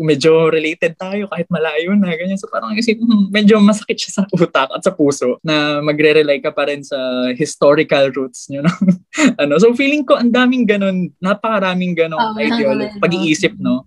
medyo 0.00 0.48
related 0.48 0.96
tayo 0.96 1.28
kahit 1.28 1.46
malayo 1.52 1.92
na, 1.92 2.16
ganyan. 2.16 2.40
So 2.40 2.48
parang 2.48 2.72
isip, 2.72 2.96
hmm, 2.96 3.28
medyo 3.28 3.60
masakit 3.60 4.00
siya 4.00 4.12
sa 4.16 4.22
utak 4.32 4.72
at 4.72 4.80
sa 4.80 4.94
puso 4.94 5.36
na 5.44 5.84
magre-rely 5.84 6.40
ka 6.40 6.54
pa 6.54 6.70
rin 6.70 6.80
sa 6.80 6.96
historical 7.36 8.08
roots 8.14 8.48
nyo. 8.48 8.64
No? 8.64 8.72
ano, 9.42 9.60
so 9.60 9.74
feeling 9.76 10.06
ko 10.06 10.16
ang 10.16 10.32
daming 10.32 10.64
ganun, 10.64 11.12
napakaraming 11.20 11.92
ganun 11.92 12.18
oh, 12.18 12.38
ideology, 12.38 12.96
pag-iisip, 13.02 13.52
no? 13.60 13.84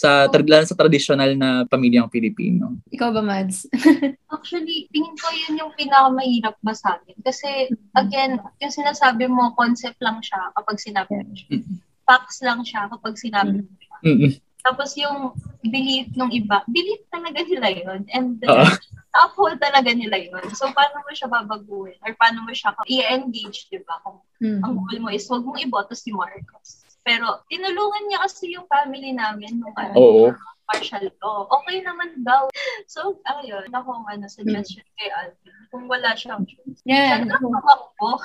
Sa 0.00 0.24
lalo 0.32 0.64
sa 0.64 0.78
traditional 0.80 1.36
na 1.36 1.68
pamilyang 1.68 2.08
Pilipino. 2.08 2.80
Ikaw 2.88 3.12
ba, 3.12 3.20
Mads? 3.20 3.68
Actually, 4.34 4.88
tingin 4.88 5.12
ko 5.20 5.28
yun 5.28 5.60
yung 5.60 5.72
pinakamahirap 5.76 6.56
basahin. 6.64 7.20
Kasi, 7.20 7.68
again, 7.92 8.40
yung 8.64 8.72
sinasabi 8.72 9.28
mo, 9.28 9.52
concept 9.60 10.00
lang 10.00 10.24
siya 10.24 10.40
kapag 10.56 10.80
sinabi 10.80 11.20
mo 11.20 11.36
siya. 11.36 11.60
Facts 12.08 12.40
lang 12.40 12.64
siya 12.64 12.88
kapag 12.88 13.20
sinabi 13.20 13.60
mo 13.60 13.72
siya. 13.76 14.40
Tapos 14.60 14.92
yung 14.96 15.36
belief 15.64 16.08
ng 16.16 16.32
iba, 16.32 16.64
belief 16.68 17.04
talaga 17.12 17.40
nila 17.44 17.68
yun. 17.68 18.00
And 18.12 18.40
uh, 18.44 18.72
uphold 19.24 19.60
talaga 19.60 19.92
nila 19.92 20.16
yun. 20.16 20.44
So, 20.56 20.72
paano 20.72 21.04
mo 21.04 21.12
siya 21.12 21.28
babaguhin? 21.28 22.00
Or 22.04 22.12
paano 22.16 22.44
mo 22.48 22.52
siya 22.56 22.72
i-engage, 22.88 23.68
di 23.68 23.80
ba? 23.84 24.00
Kung 24.00 24.24
mm-hmm. 24.40 24.64
ang 24.64 24.72
goal 24.80 24.98
mo 25.00 25.08
is, 25.12 25.28
huwag 25.28 25.44
mong 25.44 25.60
iboto 25.60 25.92
si 25.92 26.08
Marcos. 26.12 26.79
Pero, 27.00 27.40
tinulungan 27.48 28.04
niya 28.06 28.18
kasi 28.24 28.52
yung 28.52 28.68
family 28.68 29.16
namin 29.16 29.56
nung 29.56 29.72
ano, 29.76 29.94
Oo. 29.96 30.24
partial 30.68 31.08
law. 31.24 31.48
Okay 31.60 31.82
naman 31.82 32.22
daw. 32.22 32.46
So, 32.86 33.18
ayun, 33.26 33.66
ako 33.72 34.04
ano, 34.06 34.28
suggestion 34.28 34.84
kay 35.00 35.10
Alvin. 35.10 35.56
Kung 35.72 35.88
wala 35.88 36.12
siyang 36.14 36.44
choice. 36.44 36.82
Yeah. 36.84 37.24
Sana 37.24 37.40
tumakbo. 37.40 38.20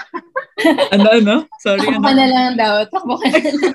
ano, 0.95 1.07
ano? 1.09 1.35
Sorry, 1.63 1.87
Takbo 1.87 2.09
ano? 2.09 2.19
na 2.19 2.27
lang 2.27 2.53
daw. 2.59 2.73
Takbo 2.89 3.15
ka 3.17 3.27
na 3.31 3.39
lang. 3.39 3.73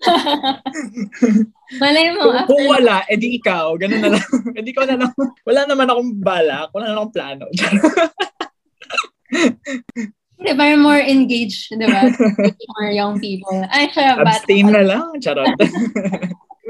Malay 1.82 2.10
mo. 2.14 2.22
Kung, 2.34 2.46
kung 2.50 2.64
wala, 2.68 3.06
edi 3.06 3.38
ikaw. 3.38 3.78
Ganun 3.78 4.02
na 4.02 4.10
lang. 4.18 4.26
edi 4.58 4.70
ikaw 4.74 4.84
na 4.86 4.96
lang. 5.06 5.12
Wala 5.46 5.60
naman 5.66 5.88
akong 5.88 6.10
balak. 6.20 6.68
Wala 6.74 6.84
naman 6.90 6.98
akong 6.98 7.14
plano. 7.14 7.44
Di 10.40 10.56
ba, 10.56 10.72
more 10.76 11.00
engaged, 11.00 11.68
di 11.72 11.84
ba? 11.84 12.08
more 12.76 12.90
young 12.90 13.20
people. 13.20 13.52
Ay, 13.68 13.92
siya, 13.92 14.16
Abstain 14.16 14.72
na 14.72 14.82
lang. 14.82 15.04
Charot. 15.20 15.52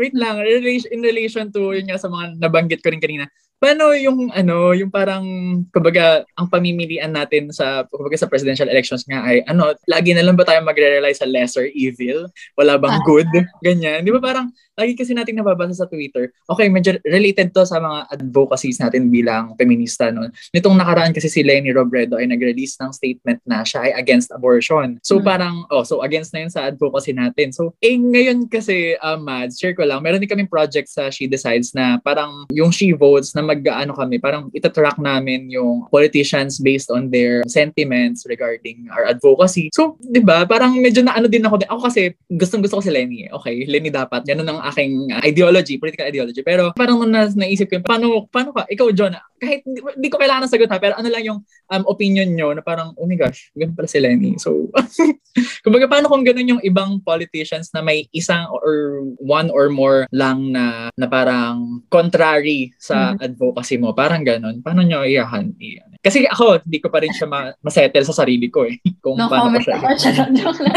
wait 0.01 0.17
lang, 0.17 0.41
in 0.41 1.01
relation 1.05 1.53
to 1.53 1.77
yun 1.77 1.85
nga 1.85 2.01
sa 2.01 2.09
mga 2.09 2.41
nabanggit 2.41 2.81
ko 2.81 2.89
rin 2.89 3.05
kanina, 3.05 3.29
paano 3.61 3.93
yung 3.93 4.33
ano, 4.33 4.73
yung 4.73 4.89
parang 4.89 5.23
kumbaga 5.69 6.25
ang 6.33 6.49
pamimilian 6.49 7.13
natin 7.13 7.53
sa 7.53 7.85
kumbaga 7.93 8.17
sa 8.17 8.27
presidential 8.27 8.67
elections 8.73 9.05
nga 9.05 9.21
ay 9.21 9.45
ano, 9.45 9.77
lagi 9.85 10.17
na 10.17 10.25
lang 10.25 10.35
ba 10.35 10.49
tayo 10.49 10.65
magre-rely 10.65 11.13
sa 11.13 11.29
lesser 11.29 11.69
evil? 11.77 12.25
Wala 12.57 12.81
bang 12.81 12.97
good? 13.05 13.29
Ganyan. 13.61 14.01
Di 14.01 14.11
ba 14.11 14.19
parang 14.19 14.49
lagi 14.81 14.97
kasi 14.97 15.13
nating 15.13 15.37
nababasa 15.37 15.77
sa 15.77 15.87
Twitter. 15.87 16.33
Okay, 16.49 16.73
medyo 16.73 16.97
related 17.05 17.53
to 17.53 17.69
sa 17.69 17.77
mga 17.77 18.09
advocacies 18.17 18.81
natin 18.81 19.13
bilang 19.13 19.53
feminista 19.61 20.09
no. 20.09 20.33
Nitong 20.57 20.81
nakaraan 20.81 21.13
kasi 21.13 21.29
si 21.29 21.45
Lenny 21.45 21.77
Robredo 21.77 22.17
ay 22.17 22.25
nag-release 22.33 22.81
ng 22.81 22.97
statement 22.97 23.45
na 23.45 23.61
siya 23.61 23.85
ay 23.85 23.93
against 24.01 24.33
abortion. 24.33 24.97
So 25.05 25.21
hmm. 25.21 25.29
parang 25.29 25.69
oh, 25.69 25.85
so 25.85 26.01
against 26.01 26.33
na 26.33 26.49
yun 26.49 26.53
sa 26.53 26.65
advocacy 26.65 27.13
natin. 27.13 27.53
So 27.53 27.77
eh 27.85 27.93
ngayon 27.93 28.49
kasi 28.49 28.97
uh, 28.97 29.21
Mads, 29.21 29.61
share 29.61 29.77
ko 29.77 29.85
lang, 29.85 30.01
meron 30.01 30.17
din 30.17 30.33
kaming 30.33 30.49
project 30.49 30.89
sa 30.89 31.13
She 31.13 31.29
Decides 31.29 31.77
na 31.77 32.01
parang 32.01 32.49
yung 32.49 32.73
She 32.73 32.97
Votes 32.97 33.37
na 33.37 33.50
mag-ano 33.51 33.93
kami, 33.93 34.23
parang 34.23 34.47
itatrack 34.55 35.03
namin 35.03 35.51
yung 35.51 35.91
politicians 35.91 36.63
based 36.63 36.95
on 36.95 37.11
their 37.11 37.43
sentiments 37.51 38.23
regarding 38.31 38.87
our 38.95 39.11
advocacy. 39.11 39.75
So, 39.75 39.99
'di 39.99 40.23
ba? 40.23 40.47
Parang 40.47 40.79
medyo 40.79 41.03
na 41.03 41.19
ano 41.19 41.27
din 41.27 41.43
ako. 41.43 41.67
Ako 41.67 41.81
kasi 41.91 42.15
gustong 42.31 42.63
gusto 42.63 42.79
ko 42.79 42.83
si 42.85 42.95
Lenny. 42.95 43.27
Okay, 43.27 43.67
Lenny 43.67 43.91
dapat. 43.91 44.23
Ganun 44.23 44.47
ang 44.47 44.61
aking 44.71 45.11
ideology, 45.27 45.77
political 45.83 46.07
ideology. 46.07 46.47
Pero 46.47 46.71
parang 46.79 47.03
nung 47.03 47.11
na, 47.11 47.27
naisip 47.27 47.67
ko, 47.67 47.83
paano 47.83 48.31
paano 48.31 48.55
ka? 48.55 48.71
Ikaw, 48.71 48.87
John, 48.95 49.19
kahit 49.41 49.67
hindi 49.67 50.09
ko 50.13 50.21
kailangan 50.21 50.47
ng 50.47 50.53
sagot 50.53 50.71
ha, 50.71 50.79
pero 50.79 50.95
ano 50.95 51.09
lang 51.09 51.25
yung 51.25 51.41
um, 51.43 51.83
opinion 51.89 52.29
nyo 52.31 52.53
na 52.55 52.63
parang, 52.63 52.93
oh 52.95 53.09
my 53.09 53.17
gosh, 53.17 53.51
ganun 53.57 53.75
pala 53.75 53.89
si 53.89 53.99
Lenny. 53.99 54.37
So, 54.37 54.69
kumbaga, 55.65 55.89
paano 55.89 56.07
kung 56.07 56.23
ganun 56.23 56.59
yung 56.59 56.63
ibang 56.63 57.01
politicians 57.03 57.73
na 57.73 57.81
may 57.81 58.07
isang 58.13 58.47
or 58.53 59.03
one 59.17 59.49
or 59.51 59.73
more 59.73 60.05
lang 60.13 60.53
na, 60.53 60.93
na 60.95 61.07
parang 61.09 61.83
contrary 61.89 62.71
sa 62.77 63.17
mm-hmm 63.17 63.40
advocacy 63.41 63.81
mo, 63.81 63.97
parang 63.97 64.21
ganun. 64.21 64.61
Paano 64.61 64.85
nyo 64.85 65.01
iyahan? 65.01 65.57
iyan? 65.57 65.97
Kasi 66.05 66.29
ako, 66.29 66.61
hindi 66.61 66.77
ko 66.85 66.93
pa 66.93 67.01
rin 67.01 67.09
siya 67.09 67.25
ma- 67.25 67.57
masettle 67.65 68.05
sa 68.05 68.13
sarili 68.13 68.53
ko 68.53 68.69
eh. 68.69 68.77
Kung 69.03 69.17
no 69.17 69.33
paano 69.33 69.49
comment 69.49 69.65
ko 69.65 69.73
siya. 69.97 70.29
Joke 70.37 70.61
lang. 70.61 70.77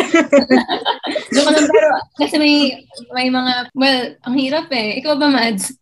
Joke 1.35 1.51
lang. 1.51 1.67
Pero 1.67 1.89
kasi 2.15 2.35
may, 2.39 2.87
may 3.11 3.27
mga, 3.27 3.67
well, 3.75 4.15
ang 4.23 4.35
hirap 4.39 4.71
eh. 4.71 5.03
Ikaw 5.03 5.19
ba, 5.19 5.27
Mads? 5.27 5.75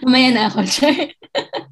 Mamaya 0.00 0.28
na 0.32 0.42
ako, 0.48 0.64
sure. 0.64 1.12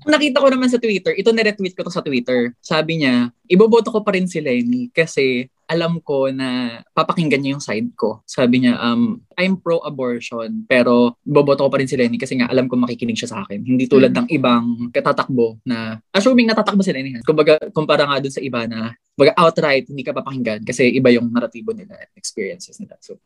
Nakita 0.04 0.40
ko 0.40 0.48
naman 0.52 0.68
sa 0.68 0.80
Twitter, 0.80 1.12
ito 1.12 1.28
na-retweet 1.28 1.76
ko 1.76 1.84
to 1.84 1.92
sa 1.92 2.04
Twitter. 2.04 2.56
Sabi 2.60 3.04
niya, 3.04 3.32
iboboto 3.48 3.92
ko 3.92 4.00
pa 4.00 4.16
rin 4.16 4.24
si 4.24 4.40
Lenny 4.40 4.88
kasi 4.92 5.48
alam 5.68 6.00
ko 6.00 6.32
na 6.32 6.80
papakinggan 6.96 7.44
niya 7.44 7.54
yung 7.54 7.64
side 7.64 7.92
ko. 7.92 8.24
Sabi 8.24 8.64
niya, 8.64 8.80
um, 8.80 9.20
I'm 9.36 9.60
pro-abortion, 9.60 10.64
pero 10.64 11.20
boboto 11.20 11.68
ko 11.68 11.70
pa 11.70 11.78
rin 11.78 11.86
si 11.86 11.94
Lenny 11.94 12.16
kasi 12.16 12.40
nga 12.40 12.48
alam 12.48 12.66
ko 12.66 12.80
makikinig 12.80 13.20
siya 13.20 13.30
sa 13.36 13.38
akin. 13.44 13.60
Hindi 13.62 13.84
tulad 13.84 14.10
mm. 14.10 14.18
ng 14.18 14.28
ibang 14.32 14.88
katatakbo 14.88 15.60
na, 15.68 16.00
assuming 16.10 16.48
natatakbo 16.48 16.80
si 16.80 16.90
Lenny. 16.90 17.20
Kumbaga, 17.20 17.60
kumpara 17.70 18.08
nga 18.08 18.18
dun 18.18 18.32
sa 18.32 18.40
iba 18.40 18.64
na, 18.64 18.96
kumbaga 19.12 19.36
outright, 19.36 19.84
hindi 19.92 20.02
ka 20.02 20.16
papakinggan 20.16 20.64
kasi 20.64 20.88
iba 20.88 21.12
yung 21.12 21.28
naratibo 21.28 21.76
nila 21.76 22.00
and 22.00 22.12
experiences 22.16 22.80
nila. 22.80 22.96
So, 23.04 23.20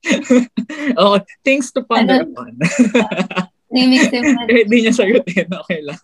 oh, 1.01 1.23
things 1.47 1.71
to 1.79 1.87
ponder 1.87 2.27
upon. 2.27 2.59
Remix 3.73 4.13
him. 4.13 4.37
Hindi 4.53 4.85
niya 4.85 4.93
sagutin. 4.93 5.49
Okay 5.49 5.81
lang. 5.81 6.03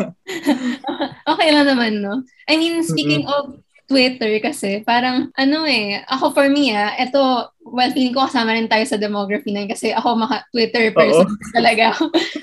okay 1.37 1.49
lang 1.53 1.69
naman, 1.69 2.01
no? 2.01 2.25
I 2.49 2.57
mean, 2.57 2.81
speaking 2.81 3.29
mm-hmm. 3.29 3.53
of 3.53 3.61
Twitter 3.89 4.37
kasi, 4.45 4.85
parang 4.85 5.33
ano 5.33 5.65
eh, 5.65 6.05
ako 6.05 6.37
for 6.37 6.47
me 6.53 6.77
ah, 6.77 6.93
ito, 7.01 7.49
well, 7.65 7.89
feeling 7.97 8.13
ko 8.13 8.29
kasama 8.29 8.53
rin 8.53 8.69
tayo 8.69 8.85
sa 8.85 9.01
demography 9.01 9.49
na 9.49 9.65
yun 9.65 9.73
kasi 9.73 9.97
ako 9.97 10.15
maka 10.15 10.45
Twitter 10.53 10.93
person 10.93 11.25
Oo. 11.25 11.49
talaga 11.57 11.97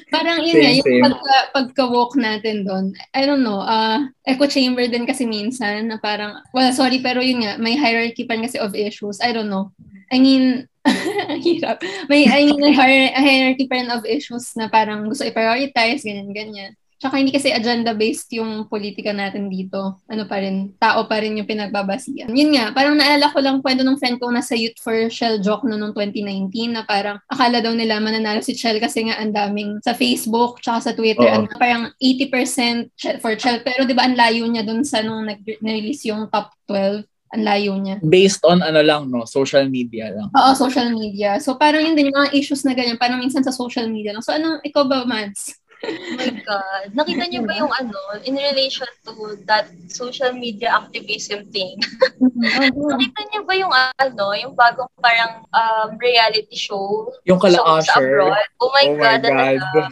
parang 0.10 0.41
yun 0.41 0.58
nga, 0.58 0.71
yung 0.73 1.03
pagka, 1.05 1.36
pagka-walk 1.53 2.17
natin 2.17 2.65
doon, 2.65 2.97
I 3.13 3.29
don't 3.29 3.45
know, 3.45 3.62
uh, 3.62 4.10
echo 4.25 4.49
chamber 4.49 4.89
din 4.89 5.05
kasi 5.05 5.27
minsan 5.29 5.91
na 5.91 6.01
parang, 6.01 6.41
well, 6.55 6.73
sorry, 6.73 7.03
pero 7.03 7.21
yun 7.21 7.45
nga, 7.45 7.62
may 7.62 7.77
hierarchy 7.77 8.25
pa 8.25 8.39
kasi 8.39 8.58
of 8.58 8.73
issues. 8.73 9.19
I 9.21 9.36
don't 9.36 9.51
know. 9.51 9.75
I 10.10 10.17
mean, 10.17 10.65
hirap. 11.45 11.81
May, 12.08 12.29
I 12.29 12.47
mean, 12.47 12.62
may 12.62 12.73
hierarchy 13.13 13.67
pa 13.67 13.81
rin 13.81 13.91
of 13.91 14.05
issues 14.08 14.53
na 14.55 14.71
parang 14.71 15.05
gusto 15.10 15.27
i-prioritize, 15.27 16.05
ganyan, 16.05 16.31
ganyan. 16.31 16.73
Tsaka 17.05 17.21
hindi 17.21 17.29
kasi 17.29 17.53
agenda-based 17.53 18.33
yung 18.33 18.65
politika 18.65 19.13
natin 19.13 19.45
dito. 19.45 20.01
Ano 20.09 20.25
pa 20.25 20.41
rin, 20.41 20.73
tao 20.81 21.05
pa 21.05 21.21
rin 21.21 21.37
yung 21.37 21.45
pinagbabasihan. 21.45 22.33
Yun 22.33 22.57
nga, 22.57 22.73
parang 22.73 22.97
naalala 22.97 23.29
ko 23.29 23.45
lang 23.45 23.61
kwento 23.61 23.85
ng 23.85 24.01
friend 24.01 24.17
ko 24.17 24.33
na 24.33 24.41
sa 24.41 24.57
Youth 24.57 24.81
for 24.81 25.05
Shell 25.05 25.37
joke 25.45 25.69
no, 25.69 25.77
noong 25.77 25.93
2019 25.93 26.73
na 26.73 26.81
parang 26.81 27.21
akala 27.29 27.61
daw 27.61 27.77
nila 27.77 28.01
mananalo 28.01 28.41
si 28.41 28.57
Shell 28.57 28.81
kasi 28.81 29.05
nga 29.05 29.21
ang 29.21 29.37
daming 29.37 29.77
sa 29.85 29.93
Facebook 29.93 30.57
tsaka 30.65 30.89
sa 30.89 30.91
Twitter, 30.97 31.29
uh-huh. 31.29 31.45
ano, 31.45 31.61
parang 31.61 31.93
80% 32.01 33.21
for 33.21 33.37
Shell. 33.37 33.61
Pero 33.61 33.85
di 33.85 33.93
ba 33.93 34.09
ang 34.09 34.17
layo 34.17 34.49
niya 34.49 34.65
dun 34.65 34.81
sa 34.81 35.05
nung 35.05 35.29
nag-release 35.29 36.09
yung 36.09 36.25
top 36.33 36.57
12? 36.65 37.05
Ang 37.37 37.43
layo 37.45 37.77
niya. 37.77 38.01
Based 38.01 38.41
on 38.49 38.65
ano 38.65 38.81
lang, 38.81 39.13
no? 39.13 39.29
Social 39.29 39.69
media 39.69 40.09
lang. 40.09 40.33
Oo, 40.33 40.51
social 40.57 40.89
media. 40.89 41.37
So, 41.37 41.53
parang 41.59 41.83
yun 41.83 41.93
din 41.93 42.09
yung 42.09 42.17
mga 42.17 42.33
issues 42.33 42.63
na 42.63 42.71
ganyan. 42.71 42.97
Parang 42.97 43.19
minsan 43.19 43.43
sa 43.43 43.51
social 43.51 43.91
media 43.91 44.15
lang. 44.15 44.23
So, 44.23 44.31
ano, 44.33 44.57
ikaw 44.63 44.87
ba, 44.87 45.03
Mads? 45.03 45.64
Oh 45.86 46.17
my 46.17 46.32
God. 46.41 46.86
Nakita 46.98 47.24
niyo 47.30 47.41
ba 47.45 47.54
yung 47.58 47.74
ano, 47.74 47.98
in 48.26 48.36
relation 48.36 48.89
to 49.06 49.38
that 49.45 49.69
social 49.88 50.34
media 50.34 50.74
activism 50.74 51.45
thing? 51.54 51.78
Mm-hmm. 52.17 52.74
Nakita 52.91 53.19
niyo 53.30 53.41
ba 53.45 53.54
yung 53.54 53.74
ano, 53.74 54.26
yung 54.34 54.54
bagong 54.58 54.89
parang 55.00 55.45
um, 55.54 55.89
reality 56.02 56.58
show? 56.58 57.13
Yung 57.30 57.38
kala 57.38 57.62
Usher? 57.62 58.26
Oh 58.62 58.71
my 58.74 58.88
oh 58.89 58.98
God. 58.98 59.21
My 59.30 59.56
God. 59.62 59.91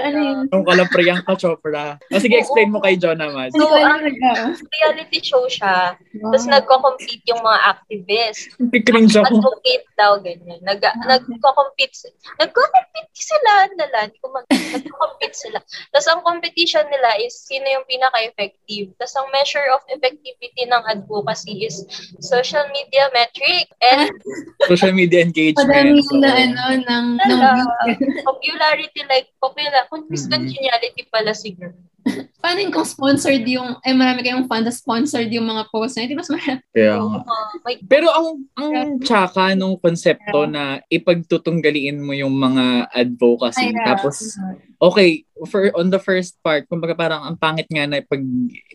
Ano 0.00 0.18
yun? 0.18 0.44
Yung 0.54 0.64
kala 0.64 0.84
Priyanka 0.88 1.34
Chopra. 1.36 2.00
Oh, 2.08 2.20
sige, 2.20 2.40
explain 2.40 2.72
mo 2.72 2.80
kay 2.80 2.96
John 2.96 3.20
naman. 3.20 3.52
So, 3.52 3.68
ang 3.68 4.00
reality 4.02 5.20
show 5.20 5.44
siya. 5.44 5.98
Wow. 6.18 6.32
Tapos 6.32 6.46
nagko-compete 6.48 7.24
yung 7.28 7.42
mga 7.44 7.60
activists. 7.76 8.48
Cringe 8.58 9.14
ako. 9.20 9.38
Nag-compete 9.38 9.88
daw, 9.98 10.12
ganyan. 10.22 10.60
Nag, 10.64 10.80
nagko-compete. 10.80 12.14
Nagko-compete 12.40 13.12
sila. 13.12 13.52
Nala, 13.76 14.08
nagko-compete 14.08 14.88
compete 15.18 15.34
sila. 15.34 15.58
Tapos 15.90 16.06
ang 16.06 16.22
competition 16.22 16.86
nila 16.86 17.18
is 17.18 17.34
sino 17.34 17.66
yung 17.66 17.82
pinaka-effective. 17.90 18.94
Tapos 18.94 19.14
ang 19.18 19.28
measure 19.34 19.66
of 19.74 19.82
effectivity 19.90 20.62
ng 20.70 20.82
advocacy 20.86 21.66
is 21.66 21.82
social 22.22 22.62
media 22.70 23.10
metric 23.10 23.66
and 23.82 24.14
social 24.70 24.94
media 24.94 25.26
engagement. 25.26 25.66
Padami 25.66 25.98
so, 26.06 26.22
na 26.22 26.30
ano, 26.38 26.62
ng, 26.86 27.06
ng 27.18 27.42
popularity 28.22 29.02
like 29.10 29.26
popular, 29.42 29.82
congeniality 29.90 31.02
pala 31.10 31.34
siguro. 31.34 31.74
Paano 32.42 32.58
yung 32.62 32.74
kung 32.74 32.86
sponsored 32.86 33.44
yung, 33.44 33.76
eh 33.82 33.94
marami 33.94 34.22
kayong 34.22 34.46
fan 34.46 34.62
na 34.64 34.72
sponsored 34.72 35.30
yung 35.30 35.46
mga 35.46 35.68
posts 35.68 35.98
na, 35.98 36.06
di 36.06 36.14
ba 36.14 36.22
mas 36.22 36.30
marami? 36.30 36.62
Kaya 36.70 36.92
uh, 36.96 37.22
Pero 37.84 38.06
ang, 38.10 38.28
ang 38.54 38.98
tsaka 39.02 39.52
nung 39.58 39.76
konsepto 39.78 40.46
yeah. 40.46 40.52
na 40.52 40.62
ipagtutunggaliin 40.88 41.98
mo 41.98 42.14
yung 42.14 42.32
mga 42.32 42.88
advocacy, 42.94 43.68
Ay, 43.68 43.74
yeah. 43.74 43.86
tapos, 43.94 44.38
okay, 44.78 45.28
for 45.46 45.70
on 45.78 45.90
the 45.90 45.98
first 46.02 46.38
part, 46.42 46.66
kumbaga 46.66 46.98
parang 46.98 47.22
ang 47.22 47.36
pangit 47.38 47.70
nga 47.70 47.86
na 47.86 48.02
pag 48.02 48.22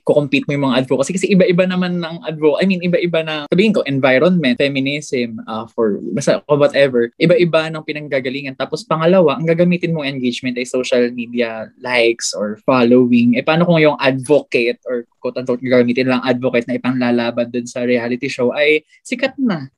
compete 0.04 0.44
mo 0.48 0.56
yung 0.56 0.68
mga 0.72 0.84
advocacy 0.84 1.16
kasi 1.16 1.28
iba-iba 1.32 1.64
naman 1.64 2.04
ng 2.04 2.28
advo 2.28 2.60
I 2.60 2.68
mean 2.68 2.84
iba-iba 2.84 3.24
na 3.24 3.48
sabihin 3.48 3.72
ko 3.72 3.84
environment, 3.88 4.60
feminism, 4.60 5.40
uh, 5.48 5.64
for 5.72 6.00
basta 6.12 6.44
whatever, 6.48 7.12
iba-iba 7.20 7.72
ng 7.72 7.84
pinanggagalingan. 7.84 8.60
Tapos 8.60 8.84
pangalawa, 8.84 9.40
ang 9.40 9.48
gagamitin 9.48 9.96
mong 9.96 10.08
engagement 10.08 10.60
ay 10.60 10.68
social 10.68 11.08
media 11.12 11.72
likes 11.80 12.36
or 12.36 12.60
following. 12.68 13.23
Eh 13.32 13.48
paano 13.48 13.64
kung 13.64 13.80
yung 13.80 13.96
advocate 13.96 14.84
or 14.84 15.08
quote 15.24 15.40
unquote 15.40 15.64
gagamitin 15.64 16.12
lang 16.12 16.20
advocate 16.28 16.68
na 16.68 16.76
ipanglalaban 16.76 17.48
dun 17.48 17.64
sa 17.64 17.88
reality 17.88 18.28
show 18.28 18.52
ay 18.52 18.84
sikat 19.00 19.40
na. 19.40 19.72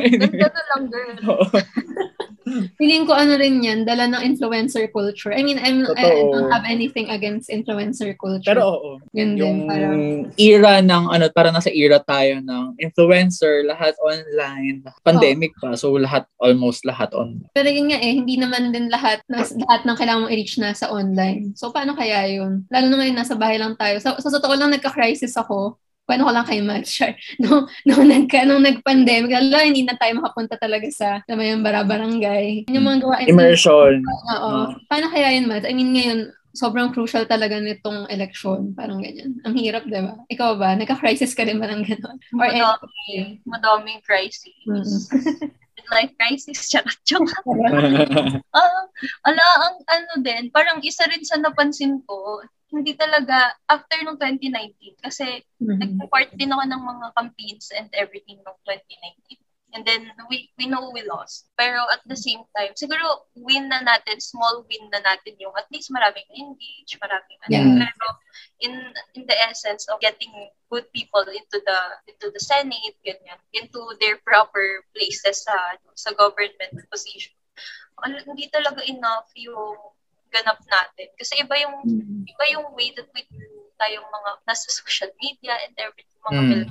Ganda 0.00 0.48
na 0.48 0.62
lang 0.72 0.84
girl. 0.88 1.44
Feeling 2.76 3.04
ko 3.04 3.12
ano 3.14 3.36
rin 3.36 3.60
yan, 3.60 3.84
dala 3.84 4.08
ng 4.08 4.22
influencer 4.24 4.88
culture. 4.90 5.32
I 5.32 5.42
mean, 5.42 5.60
I'm, 5.60 5.84
I, 5.94 6.04
I 6.04 6.24
don't 6.28 6.50
have 6.50 6.64
anything 6.64 7.08
against 7.12 7.52
influencer 7.52 8.14
culture. 8.16 8.54
Pero 8.54 8.62
oo. 8.64 8.90
Yun 9.12 9.36
yung 9.36 9.58
din, 9.64 9.68
parang... 9.68 9.98
era 10.36 10.72
ng, 10.82 11.04
ano, 11.10 11.24
para 11.32 11.50
nasa 11.50 11.70
era 11.72 11.98
tayo 12.02 12.40
ng 12.40 12.76
influencer, 12.80 13.66
lahat 13.66 13.94
online, 14.00 14.84
pandemic 15.04 15.52
oh. 15.62 15.72
pa, 15.72 15.78
so 15.78 15.94
lahat, 15.94 16.24
almost 16.38 16.84
lahat 16.84 17.12
on. 17.14 17.42
Pero 17.52 17.68
yun 17.68 17.92
nga 17.92 18.00
eh, 18.00 18.12
hindi 18.18 18.36
naman 18.38 18.70
din 18.70 18.88
lahat, 18.88 19.22
nas, 19.26 19.54
lahat 19.54 19.84
ng 19.84 19.96
kailangan 19.96 20.20
mong 20.26 20.32
i-reach 20.34 20.56
na 20.60 20.72
sa 20.72 20.90
online. 20.92 21.52
So, 21.58 21.70
paano 21.74 21.94
kaya 21.98 22.26
yun? 22.28 22.64
Lalo 22.70 22.86
na 22.88 22.96
ngayon, 23.02 23.16
nasa 23.16 23.34
bahay 23.34 23.58
lang 23.58 23.74
tayo. 23.76 23.98
Sa, 23.98 24.16
sa 24.18 24.30
totoo 24.30 24.54
lang, 24.54 24.70
nagka-crisis 24.72 25.34
ako 25.36 25.78
paano 26.08 26.24
ko 26.24 26.32
lang 26.32 26.48
kay 26.48 26.64
Matt, 26.64 26.88
sure. 26.88 27.12
No, 27.36 27.68
no, 27.84 28.00
nagka, 28.00 28.48
nung 28.48 28.64
nag-pandemic, 28.64 29.28
lalo 29.28 29.60
hindi 29.60 29.84
na 29.84 29.92
tayo 30.00 30.16
makapunta 30.16 30.56
talaga 30.56 30.88
sa, 30.88 31.20
alam 31.28 31.36
mo 31.36 31.44
yung 31.44 31.60
barabarangay. 31.60 32.72
Yung 32.72 32.88
mga 32.88 33.04
gawain. 33.04 33.28
Immersion. 33.28 34.00
Oo. 34.32 34.48
Uh. 34.48 34.66
Paano 34.88 35.12
kaya 35.12 35.36
yun, 35.36 35.44
Matt? 35.44 35.68
I 35.68 35.76
mean, 35.76 35.92
ngayon, 35.92 36.32
sobrang 36.56 36.96
crucial 36.96 37.28
talaga 37.28 37.60
nitong 37.60 38.08
election. 38.08 38.72
Parang 38.72 39.04
ganyan. 39.04 39.36
Ang 39.44 39.60
hirap, 39.60 39.84
di 39.84 40.00
ba? 40.00 40.16
Ikaw 40.32 40.56
ba? 40.56 40.72
Nagka-crisis 40.80 41.36
ka 41.36 41.44
rin 41.44 41.60
ba 41.60 41.68
ng 41.68 41.84
gano'n? 41.84 42.16
Or 42.40 42.48
madaming, 42.48 43.44
madaming 43.44 44.00
crisis. 44.00 44.56
Mm-hmm. 44.64 45.52
midlife 45.78 46.14
crisis. 46.18 46.68
Charot, 46.68 46.98
joke. 47.06 47.30
uh, 47.46 48.82
ala, 49.24 49.44
ang 49.62 49.76
ano 49.86 50.12
din, 50.20 50.50
parang 50.50 50.82
isa 50.82 51.06
rin 51.08 51.22
sa 51.22 51.38
napansin 51.38 52.02
ko, 52.04 52.42
hindi 52.68 52.92
talaga, 52.94 53.56
after 53.68 53.96
nung 54.04 54.20
2019, 54.20 55.00
kasi 55.00 55.40
mm-hmm. 55.60 56.04
nag-part 56.04 56.30
din 56.36 56.52
ako 56.52 56.64
ng 56.68 56.82
mga 56.84 57.06
campaigns 57.16 57.72
and 57.72 57.88
everything 57.96 58.40
nung 58.44 58.60
2019. 58.64 59.40
And 59.76 59.84
then, 59.84 60.08
we 60.32 60.48
we 60.56 60.64
know 60.64 60.88
we 60.88 61.04
lost. 61.04 61.52
Pero 61.52 61.84
at 61.92 62.00
the 62.08 62.16
same 62.16 62.40
time, 62.56 62.72
siguro 62.72 63.28
win 63.36 63.68
na 63.68 63.84
natin, 63.84 64.16
small 64.16 64.64
win 64.64 64.88
na 64.88 65.04
natin 65.04 65.36
yung 65.36 65.52
at 65.60 65.68
least 65.68 65.92
maraming 65.92 66.24
engage, 66.32 66.96
maraming 66.96 67.36
yeah. 67.52 67.60
ano. 67.60 67.84
Pero 67.84 68.06
in 68.64 68.72
in 69.12 69.28
the 69.28 69.36
essence 69.44 69.84
of 69.92 70.00
getting 70.00 70.32
good 70.72 70.88
people 70.96 71.24
into 71.28 71.60
the 71.60 71.80
into 72.08 72.32
the 72.32 72.40
Senate, 72.40 72.96
ganyan, 73.04 73.36
into 73.52 73.92
their 74.00 74.16
proper 74.24 74.80
places 74.96 75.44
sa 75.44 75.56
sa 75.92 76.16
government 76.16 76.72
position. 76.88 77.36
Ano, 78.08 78.24
hindi 78.24 78.48
talaga 78.48 78.80
enough 78.88 79.28
yung 79.36 79.76
ganap 80.28 80.60
natin. 80.64 81.08
Kasi 81.16 81.40
iba 81.40 81.54
yung 81.60 81.76
mm. 81.84 82.28
iba 82.28 82.44
yung 82.54 82.66
way 82.76 82.92
that 82.94 83.08
we 83.12 83.24
tayong 83.78 84.06
mga 84.06 84.30
nasa 84.44 84.68
social 84.74 85.10
media 85.22 85.54
and 85.64 85.74
everything, 85.78 86.18
mga 86.26 86.42
mm. 86.42 86.68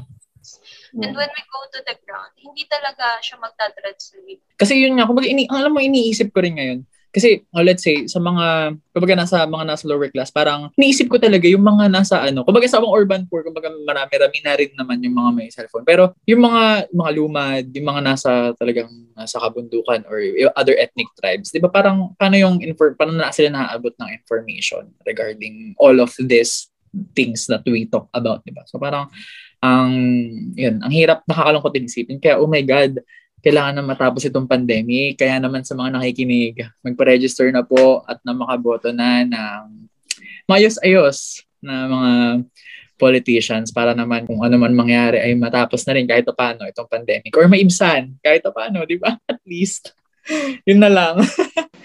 And 1.04 1.12
when 1.12 1.28
we 1.28 1.43
go 1.52 1.62
to 1.76 1.80
the 1.84 1.96
ground, 2.08 2.32
hindi 2.39 2.63
talaga 2.72 3.20
siya 3.20 3.36
magta-translate. 3.36 4.39
Kasi 4.56 4.80
yun 4.80 4.96
nga, 4.96 5.04
kumbaga, 5.04 5.28
ini, 5.28 5.43
alam 5.52 5.76
mo, 5.76 5.84
iniisip 5.84 6.32
ko 6.32 6.39
rin 6.39 6.56
ngayon. 6.56 6.80
Kasi, 7.17 7.41
oh, 7.49 7.65
let's 7.65 7.82
say, 7.82 8.06
sa 8.06 8.21
mga, 8.21 8.77
kumbaga 8.93 9.17
nasa 9.17 9.49
mga 9.49 9.65
nasa 9.65 9.89
lower 9.89 10.13
class, 10.13 10.30
parang 10.30 10.69
iniisip 10.77 11.10
ko 11.10 11.17
talaga 11.17 11.49
yung 11.49 11.65
mga 11.65 11.89
nasa 11.89 12.21
ano, 12.21 12.45
kumbaga 12.45 12.69
sa 12.69 12.77
mga 12.77 12.93
urban 12.93 13.25
poor, 13.25 13.41
kumbaga 13.41 13.73
marami-rami 13.73 14.38
na 14.45 14.53
rin 14.53 14.69
naman 14.77 15.01
yung 15.01 15.17
mga 15.17 15.30
may 15.34 15.49
cellphone. 15.49 15.82
Pero 15.82 16.13
yung 16.30 16.45
mga, 16.45 16.93
mga 16.93 17.12
lumad, 17.17 17.65
yung 17.73 17.88
mga 17.89 18.01
nasa 18.06 18.53
talagang 18.53 18.93
nasa 19.17 19.41
kabundukan 19.41 20.06
or 20.06 20.21
other 20.53 20.77
ethnic 20.77 21.10
tribes, 21.17 21.49
di 21.49 21.58
ba 21.58 21.73
parang, 21.73 22.13
paano 22.21 22.38
yung, 22.38 22.62
infor, 22.62 22.93
paano 22.93 23.17
na 23.17 23.34
sila 23.34 23.49
naaabot 23.49 23.97
ng 23.97 24.13
information 24.13 24.86
regarding 25.10 25.73
all 25.82 25.97
of 25.97 26.13
this 26.21 26.69
things 27.17 27.49
that 27.49 27.65
we 27.65 27.89
talk 27.89 28.06
about, 28.13 28.45
di 28.45 28.53
ba? 28.53 28.62
So 28.69 28.77
parang, 28.77 29.10
ang 29.58 29.89
yun, 30.53 30.86
ang 30.86 30.93
hirap 30.93 31.25
nakakalungkot 31.25 31.73
din 31.73 31.89
isipin. 31.89 32.21
Kaya, 32.21 32.38
oh 32.38 32.45
my 32.45 32.62
God, 32.62 33.01
kailangan 33.41 33.80
na 33.80 33.86
matapos 33.86 34.26
itong 34.26 34.50
pandemic. 34.50 35.21
Kaya 35.21 35.38
naman 35.38 35.62
sa 35.62 35.78
mga 35.78 35.97
nakikinig, 35.97 36.65
magpa-register 36.82 37.50
na 37.54 37.62
po 37.62 38.02
at 38.10 38.17
na 38.26 38.34
makaboto 38.34 38.89
na 38.89 39.23
ng 39.23 39.89
mayos-ayos 40.50 41.45
na 41.62 41.86
mga 41.86 42.12
politicians 42.97 43.69
para 43.69 43.93
naman 43.93 44.26
kung 44.26 44.41
ano 44.41 44.58
man 44.58 44.73
mangyari 44.73 45.21
ay 45.21 45.38
matapos 45.38 45.86
na 45.86 45.93
rin 45.93 46.10
kahit 46.10 46.26
paano 46.34 46.65
itong 46.65 46.89
pandemic 46.89 47.30
or 47.38 47.45
maibsan 47.45 48.17
kahit 48.26 48.41
paano, 48.41 48.84
di 48.89 48.97
ba? 48.97 49.13
At 49.32 49.38
least. 49.45 49.93
Yun 50.70 50.80
na 50.84 50.92
lang. 50.92 51.16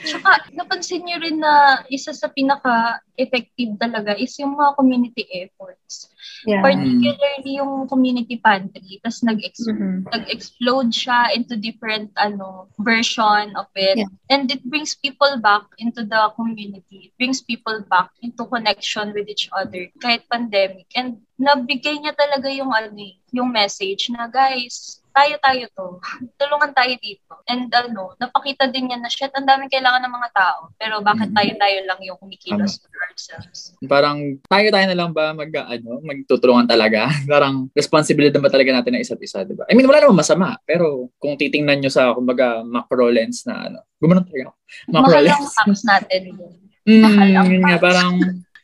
Tsaka, 0.02 0.50
napansin 0.50 1.06
nyo 1.06 1.16
rin 1.22 1.38
na 1.38 1.86
isa 1.86 2.10
sa 2.10 2.26
pinaka-effective 2.26 3.78
talaga 3.78 4.18
is 4.18 4.34
yung 4.42 4.58
mga 4.58 4.74
community 4.74 5.24
efforts. 5.30 6.10
Yeah. 6.42 6.58
Particularly 6.58 7.62
yung 7.62 7.86
community 7.86 8.42
pantry. 8.42 8.98
Tapos 8.98 9.22
nag-ex- 9.22 9.70
mm-hmm. 9.70 10.10
nag-explode 10.10 10.90
siya 10.90 11.30
into 11.38 11.54
different 11.54 12.10
ano 12.18 12.66
version 12.82 13.54
of 13.54 13.70
it. 13.78 14.02
Yeah. 14.02 14.10
And 14.26 14.50
it 14.50 14.66
brings 14.66 14.98
people 14.98 15.38
back 15.38 15.70
into 15.78 16.02
the 16.02 16.34
community. 16.34 17.10
It 17.10 17.14
brings 17.14 17.38
people 17.38 17.86
back 17.86 18.10
into 18.26 18.42
connection 18.50 19.14
with 19.14 19.30
each 19.30 19.46
other 19.54 19.86
kahit 20.02 20.26
pandemic. 20.26 20.90
And 20.98 21.22
nabigay 21.38 22.02
niya 22.02 22.18
talaga 22.18 22.50
yung 22.50 22.74
ano, 22.74 22.90
eh, 22.98 23.18
yung 23.30 23.54
message 23.54 24.10
na 24.10 24.26
guys, 24.26 25.01
tayo-tayo 25.12 25.64
to. 25.76 25.86
Tulungan 26.40 26.72
tayo 26.72 26.92
dito. 26.98 27.32
And 27.46 27.68
ano, 27.70 28.16
napakita 28.18 28.68
din 28.72 28.90
niya 28.90 28.98
na 28.98 29.12
shit, 29.12 29.30
ang 29.32 29.46
daming 29.46 29.70
kailangan 29.70 30.02
ng 30.02 30.14
mga 30.16 30.30
tao. 30.32 30.60
Pero 30.80 31.04
bakit 31.04 31.30
mm-hmm. 31.30 31.38
tayo-tayo 31.38 31.78
lang 31.86 32.00
yung 32.02 32.18
kumikilos 32.18 32.80
for 32.82 33.00
ourselves? 33.06 33.76
Parang 33.86 34.40
tayo-tayo 34.48 34.86
na 34.88 34.98
lang 34.98 35.10
ba 35.12 35.36
mag, 35.36 35.52
ano, 35.52 36.00
magtutulungan 36.02 36.66
talaga? 36.66 37.12
Parang 37.32 37.68
responsibility 37.76 38.36
ba 38.40 38.50
talaga 38.50 38.72
natin 38.72 38.98
ng 38.98 39.04
isa't 39.04 39.20
isa, 39.22 39.44
di 39.44 39.54
ba? 39.54 39.68
I 39.68 39.76
mean, 39.76 39.86
wala 39.86 40.02
namang 40.02 40.24
masama. 40.24 40.56
Pero 40.64 41.12
kung 41.20 41.36
titingnan 41.36 41.84
nyo 41.84 41.90
sa, 41.92 42.16
kumbaga, 42.16 42.64
macro 42.64 43.12
lens 43.12 43.44
na 43.46 43.70
ano, 43.70 43.78
gumanon 44.00 44.26
talaga 44.26 44.50
ako. 44.50 44.54
Macro 44.90 45.12
Mahal 45.12 45.24
lens. 45.28 45.52
ang 45.60 45.72
natin. 45.86 46.22
Mm, 46.82 46.98
Mahal 46.98 47.30
ang 47.38 47.46
yun 47.46 47.62
nga, 47.62 47.78
parang, 47.78 48.14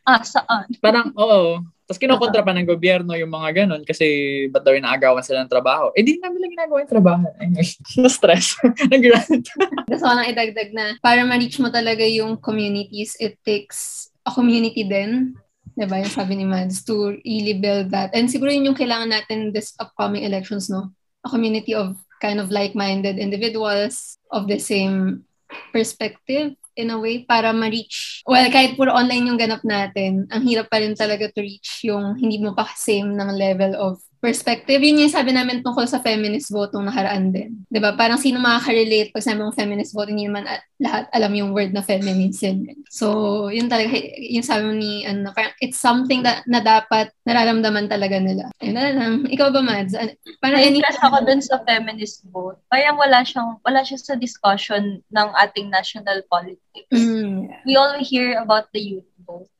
ah, 0.02 0.22
saan? 0.26 0.66
Parang, 0.82 1.14
oo. 1.14 1.62
Tapos 1.88 2.04
kinokontra 2.04 2.44
pa 2.44 2.52
ng 2.52 2.68
gobyerno 2.68 3.16
yung 3.16 3.32
mga 3.32 3.64
ganun 3.64 3.80
kasi 3.80 4.04
ba't 4.52 4.60
daw 4.60 4.76
inaagawan 4.76 5.24
sila 5.24 5.40
ng 5.40 5.48
trabaho? 5.48 5.88
Eh, 5.96 6.04
di 6.04 6.20
namin 6.20 6.44
lang 6.44 6.52
ginagawa 6.52 6.84
yung 6.84 6.92
trabaho. 6.92 7.24
Na-stress. 8.04 8.60
Nag-grant. 8.92 9.48
Gusto 9.88 10.04
ko 10.04 10.12
lang 10.12 10.28
idagdag 10.28 10.76
na 10.76 11.00
para 11.00 11.24
ma-reach 11.24 11.56
mo 11.56 11.72
talaga 11.72 12.04
yung 12.04 12.36
communities, 12.44 13.16
it 13.16 13.40
takes 13.40 14.12
a 14.28 14.30
community 14.36 14.84
din. 14.84 15.32
Diba? 15.72 16.04
Yung 16.04 16.12
sabi 16.12 16.36
ni 16.36 16.44
Mads, 16.44 16.84
to 16.84 17.16
really 17.24 17.56
build 17.56 17.88
that. 17.88 18.12
And 18.12 18.28
siguro 18.28 18.52
yun 18.52 18.68
yung 18.68 18.76
kailangan 18.76 19.08
natin 19.08 19.56
this 19.56 19.72
upcoming 19.80 20.28
elections, 20.28 20.68
no? 20.68 20.92
A 21.24 21.32
community 21.32 21.72
of 21.72 21.96
kind 22.20 22.36
of 22.36 22.52
like-minded 22.52 23.16
individuals 23.16 24.20
of 24.28 24.44
the 24.44 24.60
same 24.60 25.24
perspective 25.72 26.52
in 26.78 26.94
a 26.94 26.98
way 26.98 27.26
para 27.26 27.50
ma-reach. 27.50 28.22
Well, 28.22 28.46
kahit 28.54 28.78
puro 28.78 28.94
online 28.94 29.26
yung 29.26 29.40
ganap 29.40 29.66
natin, 29.66 30.30
ang 30.30 30.46
hirap 30.46 30.70
pa 30.70 30.78
rin 30.78 30.94
talaga 30.94 31.26
to 31.34 31.42
reach 31.42 31.82
yung 31.82 32.14
hindi 32.14 32.38
mo 32.38 32.54
pa 32.54 32.70
same 32.78 33.18
ng 33.18 33.30
level 33.34 33.74
of 33.74 33.98
perspective. 34.18 34.82
Yun 34.82 35.06
yung 35.06 35.14
sabi 35.14 35.30
namin 35.30 35.62
tungkol 35.62 35.86
sa 35.86 36.02
feminist 36.02 36.50
vote 36.50 36.74
nung 36.74 36.90
nakaraan 36.90 37.30
din. 37.30 37.62
ba 37.66 37.74
diba? 37.74 37.90
Parang 37.94 38.18
sino 38.18 38.42
makaka-relate 38.42 39.14
pag 39.14 39.24
sabi 39.24 39.42
mong 39.42 39.54
feminist 39.54 39.94
vote, 39.94 40.10
hindi 40.10 40.26
naman 40.26 40.46
at, 40.46 40.62
lahat 40.78 41.10
alam 41.10 41.34
yung 41.34 41.50
word 41.50 41.74
na 41.74 41.82
feminism. 41.82 42.66
So, 42.86 43.48
yun 43.50 43.66
talaga, 43.66 43.94
yung 44.18 44.46
sabi 44.46 44.62
mo 44.66 44.74
ni, 44.74 45.02
ano, 45.06 45.34
parang 45.34 45.54
it's 45.58 45.78
something 45.78 46.22
that, 46.22 46.46
na 46.46 46.62
dapat 46.62 47.10
nararamdaman 47.26 47.90
talaga 47.90 48.18
nila. 48.22 48.50
Ayun 48.62 48.74
na 48.78 48.94
lang. 48.94 49.14
Ikaw 49.26 49.48
ba, 49.50 49.62
Mads? 49.62 49.94
Parang 50.38 50.60
any... 50.62 50.78
ako 50.82 51.18
dun 51.26 51.42
sa 51.42 51.58
feminist 51.66 52.26
vote. 52.30 52.58
Parang 52.70 52.98
wala 52.98 53.26
siyang, 53.26 53.58
wala 53.66 53.82
siya 53.82 53.98
sa 53.98 54.14
discussion 54.14 55.02
ng 55.10 55.28
ating 55.46 55.70
national 55.70 56.22
politics. 56.30 56.94
Mm. 56.94 57.50
We 57.66 57.74
all 57.74 57.98
hear 57.98 58.38
about 58.38 58.70
the 58.70 58.82
youth 58.82 59.08
vote 59.26 59.50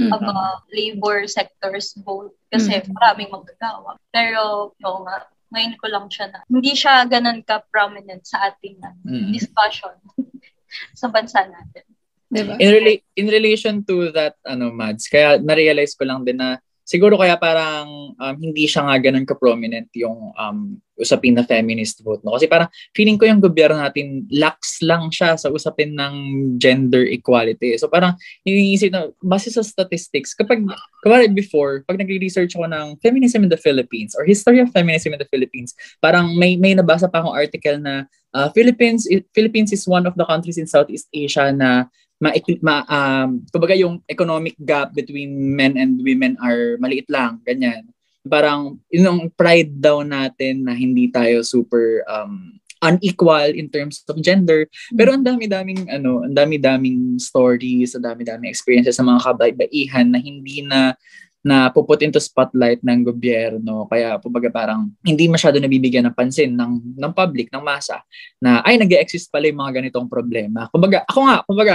mm-hmm. 0.00 0.16
about 0.16 0.64
labor 0.72 1.28
sectors 1.28 1.92
both 2.00 2.32
kasi 2.48 2.80
mm-hmm. 2.80 2.96
maraming 2.96 3.28
magagawa. 3.28 4.00
Pero, 4.08 4.72
no 4.80 5.04
nga, 5.04 5.28
ngayon 5.52 5.74
ko 5.76 5.86
lang 5.90 6.06
siya 6.08 6.32
na, 6.32 6.40
hindi 6.48 6.72
siya 6.72 7.04
ganun 7.04 7.44
ka-prominent 7.44 8.24
sa 8.24 8.48
ating 8.48 8.80
mm-hmm. 8.80 9.30
discussion 9.34 9.94
sa 11.00 11.12
bansa 11.12 11.44
natin. 11.44 11.84
Diba? 12.30 12.54
In, 12.62 12.70
rela- 12.70 13.04
in 13.18 13.26
relation 13.26 13.82
to 13.82 14.14
that, 14.14 14.38
ano, 14.46 14.70
Mads, 14.70 15.10
kaya 15.10 15.42
na-realize 15.42 15.98
ko 15.98 16.06
lang 16.06 16.22
din 16.22 16.38
na 16.38 16.62
siguro 16.90 17.14
kaya 17.14 17.38
parang 17.38 18.18
um, 18.18 18.36
hindi 18.42 18.66
siya 18.66 18.82
nga 18.82 18.98
ganun 18.98 19.22
ka-prominent 19.22 19.86
yung 19.94 20.34
um, 20.34 20.74
usapin 20.98 21.38
na 21.38 21.46
feminist 21.46 22.02
vote. 22.02 22.18
No? 22.26 22.34
Kasi 22.34 22.50
parang 22.50 22.66
feeling 22.90 23.14
ko 23.14 23.30
yung 23.30 23.38
gobyerno 23.38 23.78
natin 23.78 24.26
lax 24.34 24.82
lang 24.82 25.06
siya 25.14 25.38
sa 25.38 25.54
usapin 25.54 25.94
ng 25.94 26.14
gender 26.58 27.06
equality. 27.06 27.78
So 27.78 27.86
parang 27.86 28.18
iniisip 28.42 28.90
na, 28.90 29.14
base 29.22 29.54
sa 29.54 29.62
statistics, 29.62 30.34
kapag, 30.34 30.66
kapag 31.06 31.30
before, 31.30 31.86
pag 31.86 31.96
nagre-research 31.96 32.58
ako 32.58 32.66
ng 32.66 32.98
feminism 32.98 33.46
in 33.46 33.50
the 33.54 33.56
Philippines 33.62 34.18
or 34.18 34.26
history 34.26 34.58
of 34.58 34.74
feminism 34.74 35.14
in 35.14 35.22
the 35.22 35.30
Philippines, 35.30 35.78
parang 36.02 36.34
may, 36.34 36.58
may 36.58 36.74
nabasa 36.74 37.06
pa 37.06 37.22
akong 37.22 37.38
article 37.38 37.78
na 37.78 38.10
uh, 38.34 38.50
Philippines, 38.50 39.06
Philippines 39.30 39.70
is 39.70 39.86
one 39.86 40.10
of 40.10 40.18
the 40.18 40.26
countries 40.26 40.58
in 40.58 40.66
Southeast 40.66 41.06
Asia 41.14 41.54
na 41.54 41.86
ma, 42.20 42.30
ma 42.60 42.76
um, 42.84 43.40
kumbaga 43.48 43.74
yung 43.74 44.04
economic 44.06 44.54
gap 44.60 44.92
between 44.92 45.32
men 45.56 45.80
and 45.80 46.04
women 46.04 46.36
are 46.44 46.76
maliit 46.76 47.08
lang, 47.08 47.40
ganyan. 47.48 47.88
Parang 48.28 48.76
yung 48.92 49.32
pride 49.32 49.80
daw 49.80 50.04
natin 50.04 50.68
na 50.68 50.76
hindi 50.76 51.08
tayo 51.08 51.40
super 51.40 52.04
um, 52.04 52.60
unequal 52.84 53.52
in 53.56 53.72
terms 53.72 54.04
of 54.08 54.20
gender. 54.20 54.68
Pero 54.92 55.16
ang 55.16 55.24
dami-daming 55.24 55.88
ano, 55.88 56.24
ang 56.24 56.36
dami-daming 56.36 57.16
stories, 57.16 57.96
ang 57.96 58.04
dami-daming 58.04 58.52
experiences 58.52 59.00
sa 59.00 59.04
mga 59.04 59.24
kabaybaihan 59.24 60.12
na 60.12 60.20
hindi 60.20 60.64
na 60.64 60.96
na 61.40 61.72
puput 61.72 62.04
into 62.04 62.20
spotlight 62.20 62.84
ng 62.84 63.00
gobyerno. 63.00 63.88
Kaya 63.88 64.20
kumbaga 64.20 64.52
parang 64.52 64.92
hindi 65.00 65.24
masyado 65.24 65.56
nabibigyan 65.56 66.12
ng 66.12 66.16
pansin 66.16 66.52
ng 66.52 67.00
ng 67.00 67.12
public, 67.16 67.48
ng 67.48 67.64
masa 67.64 68.04
na 68.36 68.60
ay 68.60 68.76
nag-exist 68.76 69.32
pala 69.32 69.48
yung 69.48 69.60
mga 69.64 69.80
ganitong 69.80 70.08
problema. 70.08 70.68
Kumbaga 70.68 71.04
ako 71.08 71.20
nga, 71.24 71.36
kumbaga 71.48 71.74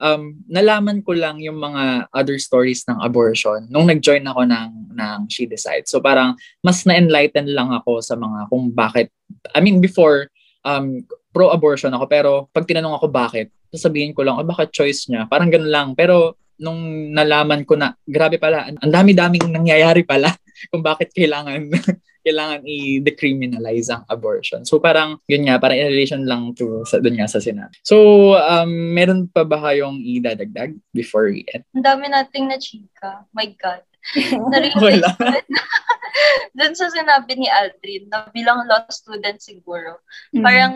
um, 0.00 0.40
nalaman 0.48 1.04
ko 1.04 1.12
lang 1.14 1.38
yung 1.38 1.60
mga 1.60 2.08
other 2.10 2.40
stories 2.40 2.82
ng 2.88 2.98
abortion 3.04 3.68
nung 3.68 3.86
nag-join 3.86 4.24
ako 4.24 4.48
ng, 4.48 4.96
ng 4.96 5.18
She 5.28 5.44
Decides. 5.44 5.92
So 5.92 6.00
parang 6.00 6.34
mas 6.64 6.82
na-enlighten 6.88 7.52
lang 7.52 7.70
ako 7.70 8.00
sa 8.00 8.16
mga 8.16 8.48
kung 8.48 8.72
bakit, 8.72 9.12
I 9.54 9.60
mean 9.60 9.78
before, 9.78 10.32
um, 10.64 11.04
pro-abortion 11.30 11.94
ako 11.94 12.04
pero 12.10 12.30
pag 12.50 12.66
tinanong 12.66 12.96
ako 12.96 13.06
bakit, 13.12 13.52
sasabihin 13.70 14.16
ko 14.16 14.26
lang, 14.26 14.34
oh, 14.40 14.46
bakit 14.48 14.74
choice 14.74 15.06
niya? 15.06 15.30
Parang 15.30 15.46
ganun 15.46 15.70
lang. 15.70 15.88
Pero 15.94 16.40
nung 16.58 17.12
nalaman 17.14 17.62
ko 17.62 17.78
na, 17.78 17.94
grabe 18.02 18.36
pala, 18.36 18.66
ang 18.66 18.92
dami-daming 18.92 19.46
nangyayari 19.48 20.02
pala 20.02 20.34
kung 20.72 20.82
bakit 20.82 21.14
kailangan 21.14 21.70
kailangan 22.30 22.62
i-decriminalize 22.62 23.90
ang 23.90 24.06
abortion. 24.06 24.62
So 24.62 24.78
parang, 24.78 25.18
yun 25.26 25.50
nga, 25.50 25.58
parang 25.58 25.82
in 25.82 25.90
relation 25.90 26.22
lang 26.22 26.54
to 26.54 26.86
sa, 26.86 27.02
dun 27.02 27.18
nga 27.18 27.26
sa 27.26 27.42
Senate. 27.42 27.74
So, 27.82 28.38
um, 28.38 28.94
meron 28.94 29.26
pa 29.26 29.42
ba 29.42 29.58
kayong 29.58 29.98
idadagdag 29.98 30.78
before 30.94 31.34
we 31.34 31.42
end? 31.50 31.66
Ang 31.74 31.82
dami 31.82 32.06
nating 32.06 32.46
na 32.46 32.62
chika. 32.62 33.26
My 33.34 33.50
God. 33.58 33.82
Wala. 34.80 35.10
Dun 36.56 36.74
sa 36.74 36.90
sinabi 36.90 37.36
ni 37.36 37.46
Aldrin, 37.50 38.08
na 38.10 38.26
bilang 38.30 38.66
law 38.66 38.82
student 38.90 39.38
siguro, 39.42 40.00
Mm. 40.30 40.42
parang 40.46 40.74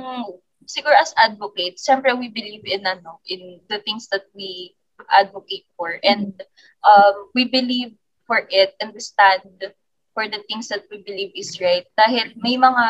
siguro 0.67 0.95
as 0.99 1.15
advocates, 1.17 1.87
siyempre 1.87 2.11
we 2.17 2.27
believe 2.29 2.67
in 2.67 2.83
ano, 2.87 3.23
in 3.31 3.63
the 3.71 3.79
things 3.87 4.11
that 4.11 4.27
we 4.35 4.75
advocate 5.11 5.67
for 5.77 5.99
and 6.03 6.35
um, 6.87 7.15
we 7.35 7.47
believe 7.51 7.95
for 8.27 8.47
it 8.49 8.73
and 8.81 8.95
we 8.95 9.03
stand 9.03 9.45
for 10.15 10.31
the 10.31 10.41
things 10.47 10.71
that 10.71 10.87
we 10.89 11.03
believe 11.03 11.35
is 11.35 11.59
right 11.61 11.85
dahil 11.99 12.33
may 12.41 12.55
mga 12.57 12.87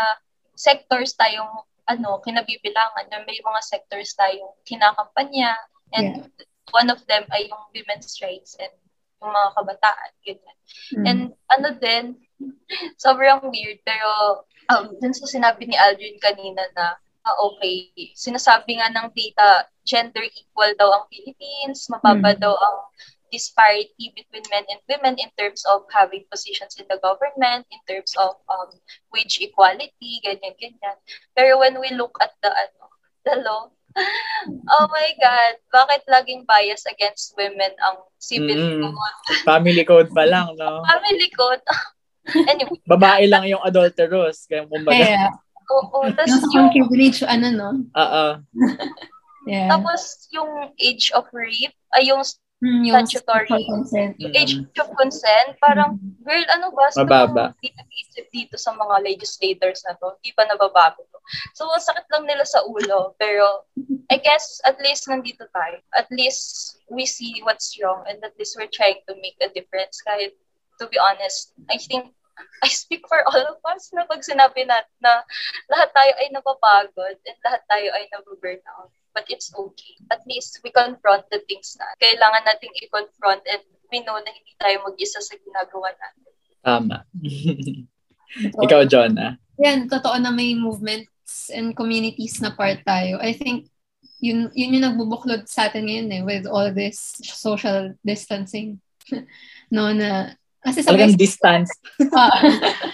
sectors 0.54 1.16
tayong 1.18 1.50
ano 1.84 2.20
kinabibilangan 2.24 3.08
na 3.10 3.24
may 3.26 3.40
mga 3.40 3.60
sectors 3.64 4.14
tayong 4.14 4.52
kinakampanya 4.64 5.56
and 5.96 6.28
one 6.72 6.88
of 6.88 7.00
them 7.08 7.24
ay 7.34 7.48
yung 7.48 7.64
women's 7.74 8.20
rights 8.22 8.56
and 8.60 8.72
yung 9.20 9.32
mga 9.32 9.50
kabataan 9.56 10.12
ganyan 10.24 10.54
Mm. 10.92 11.04
And 11.06 11.20
ano 11.52 11.68
din, 11.78 12.04
sobrang 13.04 13.44
weird, 13.52 13.80
pero 13.84 14.42
um, 14.72 14.96
dun 15.00 15.14
sa 15.14 15.28
sinabi 15.28 15.68
ni 15.68 15.76
Aldrin 15.76 16.18
kanina 16.20 16.64
na, 16.76 16.96
ah, 17.24 17.36
okay, 17.50 17.92
sinasabi 18.12 18.80
nga 18.80 18.92
ng 18.92 19.08
data, 19.12 19.68
gender 19.84 20.24
equal 20.24 20.72
daw 20.76 20.88
ang 20.92 21.04
Philippines, 21.08 21.88
mababa 21.92 22.36
Mm. 22.36 22.40
daw 22.40 22.54
ang 22.56 22.78
disparity 23.34 24.14
between 24.14 24.46
men 24.54 24.62
and 24.70 24.78
women 24.86 25.18
in 25.18 25.26
terms 25.34 25.66
of 25.66 25.82
having 25.90 26.22
positions 26.30 26.78
in 26.78 26.86
the 26.86 27.02
government, 27.02 27.66
in 27.74 27.82
terms 27.90 28.14
of 28.14 28.38
um, 28.46 28.70
wage 29.10 29.42
equality, 29.42 30.22
ganyan, 30.22 30.54
ganyan. 30.54 30.96
Pero 31.34 31.58
when 31.58 31.82
we 31.82 31.90
look 31.98 32.14
at 32.22 32.30
the, 32.38 32.54
ano, 32.54 32.86
the 33.26 33.42
law, 33.42 33.74
oh 34.70 34.86
my 34.90 35.10
God, 35.18 35.54
bakit 35.70 36.02
laging 36.06 36.46
bias 36.46 36.86
against 36.86 37.34
women 37.34 37.74
ang 37.82 38.06
civil 38.22 38.54
Mm. 38.54 38.94
code? 38.94 39.18
Family 39.50 39.82
code 39.82 40.10
pa 40.14 40.26
lang, 40.26 40.54
no? 40.54 40.82
Family 40.86 41.30
code. 41.34 41.62
anyway, 42.50 42.78
Babae 42.86 43.26
lang 43.26 43.44
yung 43.50 43.62
adulterous. 43.62 44.46
Kaya 44.46 44.66
kumbaga, 44.66 44.94
Kaya, 44.98 45.24
oo. 45.70 45.98
Tapos 46.14 46.42
yung 46.54 46.70
yung, 46.70 46.70
privilege, 46.70 47.20
ano, 47.26 47.46
no? 47.50 47.70
oo. 47.94 48.26
Yeah. 49.44 49.68
tapos 49.68 50.24
yung 50.32 50.72
age 50.80 51.12
of 51.12 51.28
rape, 51.36 51.76
ay 51.92 52.08
yung 52.08 52.24
Mm, 52.64 52.80
yung 52.88 53.04
statutory. 53.04 53.68
consent. 53.68 54.16
Mm. 54.16 54.32
age 54.32 54.56
of 54.80 54.88
consent, 54.96 55.52
parang, 55.60 56.00
girl, 56.24 56.44
ano 56.48 56.72
ba? 56.72 56.88
Sino 56.88 57.04
Mababa. 57.04 57.52
ang 57.52 57.60
pinag-iisip 57.60 58.24
dito 58.32 58.56
sa 58.56 58.72
mga 58.72 59.04
legislators 59.04 59.84
na 59.84 59.92
to? 60.00 60.16
Di 60.24 60.32
pa 60.32 60.48
nababago 60.48 61.04
to. 61.12 61.20
So, 61.52 61.68
ang 61.68 61.84
sakit 61.84 62.08
lang 62.08 62.24
nila 62.24 62.48
sa 62.48 62.64
ulo. 62.64 63.12
Pero, 63.20 63.68
I 64.08 64.16
guess, 64.16 64.64
at 64.64 64.80
least 64.80 65.04
nandito 65.12 65.44
tayo. 65.52 65.76
At 65.92 66.08
least, 66.08 66.80
we 66.88 67.04
see 67.04 67.44
what's 67.44 67.76
wrong 67.84 68.00
and 68.08 68.16
at 68.24 68.32
least 68.40 68.56
we're 68.56 68.72
trying 68.72 69.04
to 69.04 69.12
make 69.20 69.36
a 69.44 69.52
difference. 69.52 70.00
Kahit, 70.00 70.32
to 70.80 70.88
be 70.88 70.96
honest, 70.96 71.52
I 71.68 71.76
think, 71.76 72.16
I 72.62 72.68
speak 72.68 73.06
for 73.06 73.20
all 73.28 73.44
of 73.54 73.58
us 73.68 73.92
na 73.94 74.08
pag 74.08 74.24
sinabi 74.24 74.66
na, 74.66 74.82
na 74.98 75.22
lahat 75.70 75.90
tayo 75.94 76.12
ay 76.18 76.28
napapagod 76.34 77.16
and 77.22 77.38
lahat 77.44 77.62
tayo 77.70 77.88
ay 77.94 78.04
nababurnout. 78.10 78.90
But 79.14 79.30
it's 79.30 79.54
okay. 79.54 79.94
At 80.10 80.26
least 80.26 80.58
we 80.66 80.74
confront 80.74 81.30
the 81.30 81.44
things 81.46 81.78
na 81.78 81.86
kailangan 82.02 82.42
nating 82.50 82.74
i-confront 82.82 83.46
and 83.46 83.62
we 83.94 84.02
know 84.02 84.18
na 84.18 84.32
hindi 84.34 84.54
tayo 84.58 84.82
mag-isa 84.82 85.22
sa 85.22 85.38
ginagawa 85.38 85.94
natin. 85.94 86.32
Tama. 86.64 86.96
Ikaw, 88.64 88.80
John, 88.90 89.14
ah. 89.22 89.38
Yan, 89.62 89.86
totoo 89.86 90.18
na 90.18 90.34
may 90.34 90.58
movements 90.58 91.46
and 91.54 91.78
communities 91.78 92.42
na 92.42 92.50
part 92.50 92.82
tayo. 92.82 93.22
I 93.22 93.38
think 93.38 93.70
yun, 94.18 94.50
yun 94.56 94.74
yung 94.74 94.86
nagbubuklod 94.90 95.46
sa 95.46 95.70
atin 95.70 95.86
ngayon 95.86 96.08
eh, 96.10 96.22
with 96.26 96.44
all 96.50 96.74
this 96.74 97.20
social 97.22 97.94
distancing. 98.02 98.82
no, 99.74 99.94
na, 99.94 100.34
kasi 100.64 100.80
sabay, 100.80 101.04
Talagang 101.04 101.20
distance. 101.20 101.70
Ah. 102.16 102.32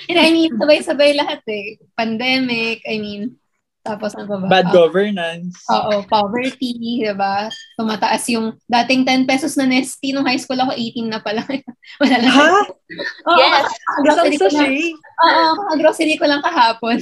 And 0.07 0.19
I 0.19 0.29
mean, 0.31 0.51
sabay-sabay 0.53 1.15
lahat 1.15 1.41
eh. 1.47 1.79
Pandemic, 1.95 2.83
I 2.85 2.99
mean, 2.99 3.23
tapos 3.81 4.13
ano 4.13 4.37
ba? 4.37 4.51
Bad 4.51 4.69
Ah, 4.69 4.75
governance. 4.75 5.57
Oo, 5.67 6.05
poverty, 6.05 7.01
diba? 7.01 7.49
Tumataas 7.75 8.29
yung 8.29 8.53
dating 8.67 9.07
10 9.07 9.25
pesos 9.25 9.57
na 9.57 9.65
Nesty 9.65 10.13
nung 10.13 10.27
high 10.27 10.37
school 10.37 10.59
ako, 10.59 10.75
18 10.75 11.09
na 11.09 11.23
pala. 11.23 11.41
Wala 12.03 12.17
lang. 12.21 12.35
Ha? 12.35 12.51
Oo, 13.25 13.39
Yes. 13.39 13.67
grocery 14.05 14.37
ko 14.37 14.49
lang. 14.51 14.69
sachet? 14.69 14.95
Oo, 15.25 15.51
grocery 15.79 16.15
ko 16.19 16.27
lang 16.27 16.43
kahapon. 16.45 16.99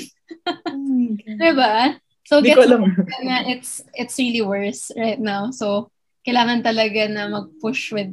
Diba? 1.42 1.98
So, 2.22 2.38
Hindi 2.38 2.52
gets 2.52 2.59
ko 2.61 2.62
alam. 2.68 2.83
na 3.24 3.37
it's, 3.48 3.81
it's 3.96 4.14
really 4.20 4.44
worse 4.44 4.92
right 4.94 5.18
now. 5.18 5.48
So, 5.50 5.88
kailangan 6.22 6.61
talaga 6.61 7.09
na 7.09 7.26
mag-push 7.26 7.90
with, 7.90 8.12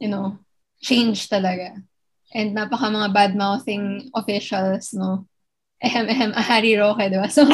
you 0.00 0.08
know, 0.08 0.40
change 0.80 1.28
talaga. 1.28 1.76
And 2.30 2.54
napaka 2.54 2.86
mga 2.86 3.10
bad-mouthing 3.10 4.10
officials, 4.14 4.94
no? 4.94 5.26
Ehem, 5.82 6.06
ehem, 6.06 6.30
Harry 6.36 6.76
Roque, 6.78 7.10
diba? 7.10 7.26
So, 7.26 7.42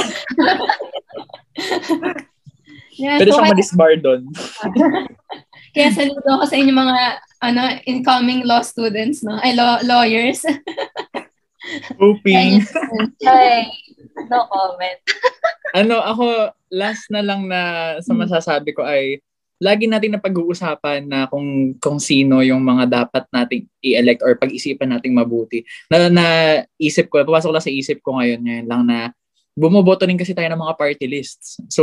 yeah, 3.00 3.16
Pwede 3.16 3.32
so, 3.32 3.38
siyang 3.38 3.48
kaya, 3.48 3.54
ma-disbar 3.56 3.92
doon. 4.02 4.28
kaya 5.74 5.88
saludo 5.94 6.28
ako 6.28 6.44
sa 6.44 6.56
inyo 6.58 6.72
mga 6.74 6.96
ano, 7.40 7.62
incoming 7.88 8.44
law 8.44 8.60
students, 8.60 9.24
no? 9.24 9.38
Ay, 9.40 9.56
law, 9.56 9.80
lawyers. 9.84 10.44
Hoping. 12.00 12.62
Ay, 13.26 13.68
no 14.30 14.46
comment. 14.48 15.00
ano, 15.74 15.96
ako, 16.02 16.52
last 16.72 17.08
na 17.10 17.22
lang 17.24 17.48
na 17.48 17.94
sa 18.02 18.12
Hmm. 18.12 18.20
masasabi 18.22 18.70
ko 18.72 18.82
ay, 18.86 19.20
lagi 19.56 19.88
natin 19.88 20.16
na 20.16 20.20
pag-uusapan 20.20 21.08
na 21.08 21.24
kung 21.32 21.72
kung 21.80 21.96
sino 21.96 22.44
yung 22.44 22.60
mga 22.60 23.04
dapat 23.04 23.24
nating 23.32 23.64
i-elect 23.80 24.20
or 24.20 24.36
pag-isipan 24.36 24.92
nating 24.92 25.16
mabuti. 25.16 25.64
Na, 25.88 26.12
na 26.12 26.26
isip 26.76 27.08
ko, 27.08 27.24
papasok 27.24 27.52
lang 27.52 27.64
sa 27.64 27.72
isip 27.72 28.04
ko 28.04 28.20
ngayon, 28.20 28.40
ngayon 28.44 28.66
lang 28.68 28.82
na 28.84 28.98
bumoboto 29.56 30.04
din 30.04 30.20
kasi 30.20 30.36
tayo 30.36 30.52
ng 30.52 30.60
mga 30.60 30.76
party 30.76 31.06
lists. 31.08 31.56
So, 31.72 31.82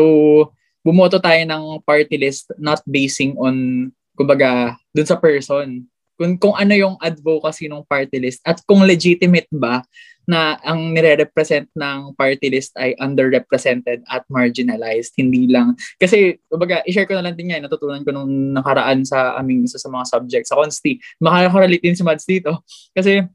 bumoto 0.86 1.18
tayo 1.18 1.42
ng 1.42 1.82
party 1.82 2.16
list 2.22 2.54
not 2.62 2.86
basing 2.86 3.34
on, 3.42 3.90
kumbaga, 4.14 4.78
dun 4.94 5.10
sa 5.10 5.18
person. 5.18 5.82
Kung, 6.14 6.38
kung 6.38 6.54
ano 6.54 6.78
yung 6.78 6.96
advocacy 7.02 7.66
ng 7.66 7.82
party 7.90 8.22
list 8.22 8.46
at 8.46 8.62
kung 8.70 8.86
legitimate 8.86 9.50
ba 9.50 9.82
na 10.24 10.56
ang 10.64 10.96
nire-represent 10.96 11.68
ng 11.76 12.16
party 12.16 12.48
list 12.48 12.72
ay 12.80 12.96
underrepresented 13.00 14.04
at 14.08 14.24
marginalized. 14.32 15.12
Hindi 15.20 15.52
lang. 15.52 15.76
Kasi, 16.00 16.40
kumbaga, 16.48 16.80
i-share 16.88 17.08
ko 17.08 17.20
na 17.20 17.28
lang 17.28 17.36
din 17.36 17.52
yan. 17.52 17.64
Natutunan 17.68 18.04
ko 18.08 18.16
nung 18.16 18.56
nakaraan 18.56 19.04
sa 19.04 19.36
aming 19.36 19.68
isa 19.68 19.76
sa 19.76 19.92
mga 19.92 20.06
subjects 20.08 20.50
sa 20.52 20.58
Consti. 20.60 21.00
Makakarelate 21.20 21.84
din 21.84 21.98
si 21.98 22.04
Mads 22.08 22.24
dito. 22.24 22.64
Kasi, 22.96 23.28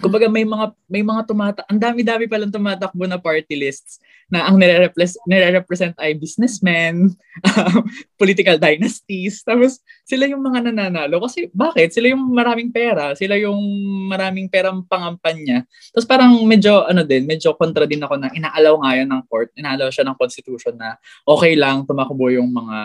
kumbaga, 0.00 0.30
may 0.30 0.46
mga, 0.46 0.72
may 0.88 1.02
mga 1.04 1.22
tumata, 1.28 1.60
ang 1.68 1.80
dami-dami 1.80 2.30
palang 2.30 2.52
tumatakbo 2.52 3.04
na 3.04 3.20
party 3.20 3.58
lists 3.58 3.98
na 4.32 4.48
ang 4.48 4.56
nire-represent, 4.56 5.92
ay 6.00 6.16
businessmen, 6.16 7.12
political 8.20 8.56
dynasties. 8.56 9.44
Tapos, 9.44 9.84
sila 10.08 10.24
yung 10.24 10.40
mga 10.40 10.72
nananalo. 10.72 11.20
Kasi, 11.20 11.52
bakit? 11.52 11.92
Sila 11.92 12.08
yung 12.16 12.32
maraming 12.32 12.72
pera. 12.72 13.12
Sila 13.12 13.36
yung 13.36 13.60
maraming 14.08 14.48
perang 14.48 14.88
pangampanya. 14.88 15.68
Tapos 15.92 16.08
parang 16.08 16.32
medyo, 16.48 16.88
ano 16.88 17.04
din, 17.04 17.28
medyo 17.28 17.52
kontra 17.60 17.84
din 17.84 18.00
ako 18.00 18.16
na 18.16 18.32
inaalaw 18.32 18.80
nga 18.80 18.92
yan 18.96 19.08
ng 19.12 19.22
court, 19.28 19.52
inaalaw 19.52 19.92
siya 19.92 20.08
ng 20.08 20.16
constitution 20.16 20.80
na 20.80 20.96
okay 21.28 21.52
lang 21.52 21.84
tumakbo 21.84 22.32
yung 22.32 22.48
mga 22.56 22.76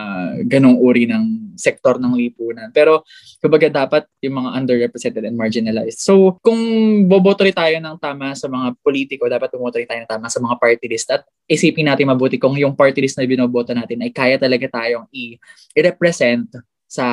ganong 0.52 0.76
uri 0.76 1.08
ng 1.08 1.56
sektor 1.56 1.96
ng 1.96 2.12
lipunan. 2.12 2.68
Pero, 2.76 3.08
kumbaga 3.40 3.72
dapat 3.72 4.04
yung 4.20 4.44
mga 4.44 4.50
underrepresented 4.52 5.24
and 5.24 5.38
marginalized. 5.38 6.04
So, 6.04 6.36
kung 6.44 6.60
boboto 7.06 7.46
rin 7.46 7.54
tayo 7.54 7.76
ng 7.78 7.96
tama 8.00 8.34
sa 8.34 8.50
mga 8.50 8.74
politiko, 8.82 9.30
dapat 9.30 9.52
bumoto 9.54 9.78
rin 9.78 9.86
tayo 9.86 10.02
ng 10.02 10.10
tama 10.10 10.26
sa 10.26 10.42
mga 10.42 10.56
party 10.58 10.86
list 10.90 11.12
at 11.12 11.22
isipin 11.46 11.86
natin 11.86 12.10
mabuti 12.10 12.40
kung 12.40 12.56
yung 12.58 12.74
party 12.74 13.04
list 13.04 13.20
na 13.20 13.28
binoboto 13.28 13.70
natin 13.76 14.02
ay 14.02 14.10
kaya 14.10 14.40
talaga 14.40 14.66
tayong 14.66 15.06
i- 15.14 15.38
i-represent 15.76 16.50
sa 16.88 17.04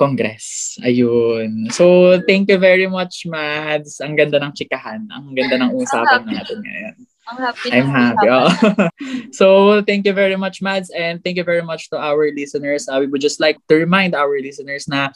Congress. 0.00 0.80
Ayun. 0.80 1.68
So, 1.68 2.16
thank 2.24 2.48
you 2.48 2.56
very 2.56 2.88
much, 2.88 3.28
Mads. 3.28 4.00
Ang 4.00 4.16
ganda 4.16 4.40
ng 4.40 4.56
chikahan. 4.56 5.04
Ang 5.12 5.36
ganda 5.36 5.60
ng 5.60 5.76
usapan 5.80 6.24
natin 6.24 6.64
ngayon. 6.64 6.96
Ang 7.28 7.38
happy 7.38 7.68
I'm 7.68 7.88
happy. 7.92 8.26
Oh. 8.32 8.48
so, 9.38 9.46
thank 9.84 10.08
you 10.08 10.16
very 10.16 10.40
much, 10.40 10.64
Mads. 10.64 10.88
And 10.96 11.20
thank 11.20 11.36
you 11.36 11.44
very 11.44 11.60
much 11.60 11.92
to 11.92 12.00
our 12.00 12.32
listeners. 12.32 12.88
Uh, 12.88 13.04
we 13.04 13.12
would 13.12 13.20
just 13.20 13.44
like 13.44 13.60
to 13.68 13.76
remind 13.76 14.16
our 14.16 14.40
listeners 14.40 14.88
na 14.88 15.12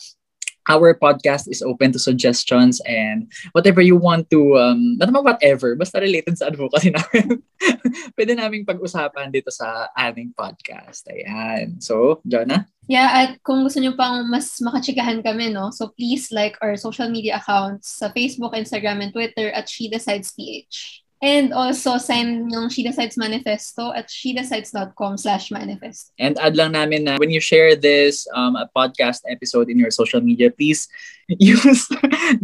our 0.69 0.97
podcast 0.97 1.49
is 1.49 1.63
open 1.63 1.93
to 1.93 2.01
suggestions 2.01 2.81
and 2.89 3.31
whatever 3.53 3.81
you 3.81 3.97
want 3.97 4.31
to, 4.31 4.57
um, 4.57 4.97
not 4.97 5.09
naman 5.09 5.25
whatever, 5.25 5.77
basta 5.77 6.01
related 6.01 6.37
sa 6.39 6.49
advocacy 6.49 6.91
namin. 6.97 7.43
Pwede 8.17 8.33
naming 8.37 8.65
pag-usapan 8.65 9.29
dito 9.29 9.53
sa 9.53 9.93
aming 9.97 10.33
podcast. 10.33 11.05
Ayan. 11.13 11.81
So, 11.85 12.25
Jonah? 12.25 12.65
Yeah, 12.85 13.09
at 13.09 13.41
kung 13.41 13.65
gusto 13.65 13.81
nyo 13.81 13.97
pang 13.97 14.29
mas 14.29 14.61
makachikahan 14.61 15.25
kami, 15.25 15.49
no? 15.53 15.73
So 15.73 15.97
please 15.97 16.29
like 16.29 16.61
our 16.61 16.77
social 16.77 17.09
media 17.09 17.41
accounts 17.41 17.97
sa 17.97 18.13
Facebook, 18.13 18.53
Instagram, 18.53 19.01
and 19.01 19.13
Twitter 19.13 19.49
at 19.53 19.69
She 19.73 19.89
Decides 19.89 20.37
PH. 20.37 21.04
And 21.23 21.55
also, 21.55 21.97
sign 21.97 22.51
yung 22.51 22.69
She 22.69 22.85
Decides 22.85 23.17
Manifesto 23.17 23.97
at 23.97 24.13
shedecides.com 24.13 25.17
slash 25.17 25.51
manifest. 25.51 26.13
And 26.19 26.37
add 26.37 26.57
lang 26.57 26.73
namin 26.73 27.05
na 27.05 27.17
when 27.17 27.31
you 27.31 27.41
share 27.41 27.77
this 27.77 28.29
um, 28.35 28.57
a 28.57 28.69
podcast 28.77 29.25
episode 29.25 29.71
in 29.71 29.79
your 29.79 29.91
social 29.91 30.21
media, 30.21 30.51
please 30.51 30.89
use 31.29 31.89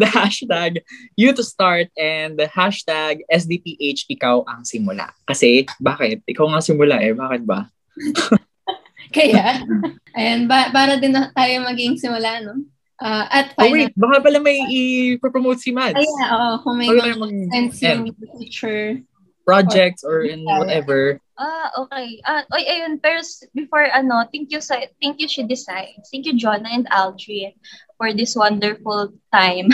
the 0.00 0.09
hashtag 0.09 0.80
you 1.16 1.34
to 1.36 1.44
start 1.44 1.92
and 1.99 2.38
the 2.38 2.49
hashtag 2.49 3.20
SDPH 3.28 4.09
ikaw 4.09 4.49
ang 4.49 4.64
simula. 4.64 5.12
Kasi, 5.28 5.68
bakit? 5.82 6.24
Ikaw 6.24 6.47
nga 6.57 6.64
simula 6.64 6.97
eh. 7.05 7.12
Bakit 7.12 7.42
ba? 7.44 7.68
Kaya, 9.16 9.66
ayan, 10.14 10.47
ba- 10.47 10.70
para 10.72 10.97
din 10.97 11.12
tayo 11.12 11.55
maging 11.66 11.99
simula, 11.99 12.40
no? 12.40 12.64
Uh, 13.01 13.24
at 13.32 13.57
Oh 13.57 13.64
final, 13.64 13.72
wait, 13.72 13.92
baka 13.96 14.20
pala 14.20 14.38
may 14.44 14.61
i-promote 14.68 15.57
si 15.57 15.72
Mads. 15.72 15.96
Ay, 15.96 16.05
oo, 16.05 16.48
kung 16.61 16.76
may 16.76 16.88
Baka 16.92 17.16
mga 17.16 17.16
mag- 17.16 17.48
sense 17.48 17.76
yeah, 17.80 17.96
yung 17.96 18.12
teacher. 18.36 19.01
projects 19.51 20.05
or 20.05 20.22
in 20.22 20.44
whatever. 20.44 21.18
Ah, 21.34 21.72
okay. 21.74 22.20
Ah, 22.28 22.44
oy, 22.53 22.62
ayun, 22.62 23.01
pero 23.03 23.18
before 23.57 23.88
ano, 23.90 24.22
thank 24.30 24.53
you 24.53 24.61
sa 24.61 24.78
thank 25.01 25.18
you 25.18 25.26
she 25.26 25.42
decides. 25.42 26.07
Thank 26.12 26.28
you 26.28 26.36
Jonah 26.36 26.70
and 26.70 26.86
Aldrin 26.92 27.57
for 27.96 28.12
this 28.12 28.36
wonderful 28.36 29.11
time. 29.32 29.72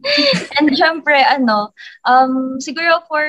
and 0.56 0.72
syempre 0.72 1.20
ano, 1.20 1.74
um 2.06 2.56
siguro 2.62 3.02
for 3.10 3.26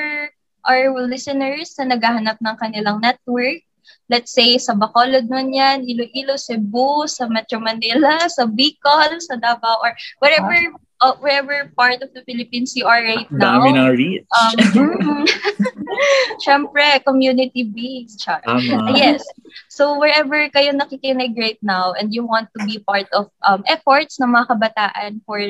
our 0.64 0.94
listeners 1.04 1.74
na 1.76 1.98
naghahanap 1.98 2.38
ng 2.38 2.56
kanilang 2.56 3.02
network, 3.02 3.60
let's 4.08 4.32
say 4.34 4.58
sa 4.58 4.74
Bacolod 4.74 5.28
man 5.28 5.52
yan, 5.52 5.86
Iloilo, 5.86 6.34
Cebu, 6.38 7.06
sa 7.06 7.28
Metro 7.28 7.60
Manila, 7.62 8.26
sa 8.26 8.48
Bicol, 8.48 9.20
sa 9.22 9.36
Davao, 9.38 9.78
or 9.82 9.92
wherever 10.18 10.54
uh, 11.02 11.14
wherever 11.18 11.70
part 11.74 12.00
of 12.00 12.14
the 12.14 12.22
Philippines 12.22 12.78
you 12.78 12.86
are 12.86 13.02
right 13.02 13.26
now. 13.34 13.58
dami 13.58 13.74
ng 13.74 13.90
reach. 13.98 14.24
Um. 14.30 15.26
Syempre, 16.44 17.02
community-based. 17.04 18.22
Char. 18.22 18.40
Tama. 18.46 18.94
Yes. 18.96 19.20
So, 19.68 19.98
wherever 19.98 20.48
kayo 20.48 20.72
nakikinig 20.72 21.36
right 21.36 21.60
now 21.60 21.92
and 21.92 22.14
you 22.14 22.24
want 22.24 22.48
to 22.56 22.64
be 22.64 22.80
part 22.80 23.10
of 23.12 23.28
um, 23.44 23.60
efforts 23.68 24.16
ng 24.22 24.32
mga 24.32 24.56
kabataan 24.56 25.20
for 25.26 25.42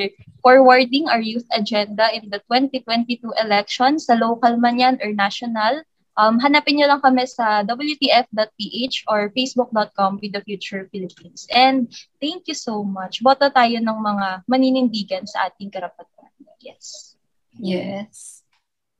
forwarding 0.43 1.07
our 1.07 1.23
youth 1.23 1.47
agenda 1.55 2.11
in 2.11 2.27
the 2.33 2.43
2022 2.51 3.23
elections, 3.39 4.11
sa 4.11 4.19
local 4.19 4.59
man 4.59 4.81
yan 4.81 4.99
or 4.99 5.15
national, 5.15 5.87
um, 6.17 6.39
hanapin 6.41 6.79
nyo 6.79 6.87
lang 6.89 7.01
kami 7.01 7.25
sa 7.29 7.65
wtf.ph 7.65 8.97
or 9.09 9.33
facebook.com 9.33 10.21
with 10.21 10.33
the 10.33 10.43
future 10.45 10.89
Philippines. 10.93 11.49
And 11.53 11.89
thank 12.21 12.49
you 12.49 12.57
so 12.57 12.85
much. 12.85 13.25
Boto 13.25 13.49
tayo 13.49 13.81
ng 13.81 13.99
mga 13.99 14.27
maninindigan 14.49 15.25
sa 15.25 15.49
ating 15.49 15.73
karapatan. 15.73 16.29
Yes. 16.63 17.17
Yes. 17.59 18.45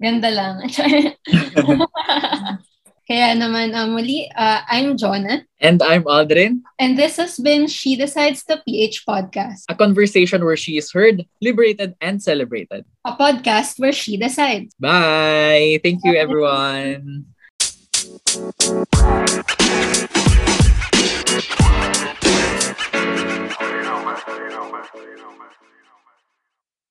Ganda 0.01 0.31
lang. 0.33 0.67
Kaya 3.13 3.37
naman 3.37 3.77
um, 3.77 3.93
muli, 3.93 4.25
uh, 4.33 4.65
I'm 4.73 4.97
Jonah. 4.97 5.45
And 5.61 5.85
I'm 5.85 6.01
Aldrin. 6.09 6.65
And 6.81 6.97
this 6.97 7.21
has 7.21 7.37
been 7.37 7.69
She 7.69 7.93
Decides 7.93 8.41
the 8.49 8.65
PH 8.65 9.05
podcast. 9.05 9.69
A 9.69 9.77
conversation 9.77 10.41
where 10.41 10.57
she 10.57 10.81
is 10.81 10.89
heard, 10.97 11.29
liberated, 11.45 11.93
and 12.01 12.25
celebrated. 12.25 12.89
A 13.05 13.13
podcast 13.13 13.77
where 13.77 13.93
she 13.93 14.17
decides. 14.17 14.73
Bye. 14.81 15.77
Thank 15.85 16.01
you, 16.09 16.17
everyone. 16.17 17.29
Bye. 17.29 18.73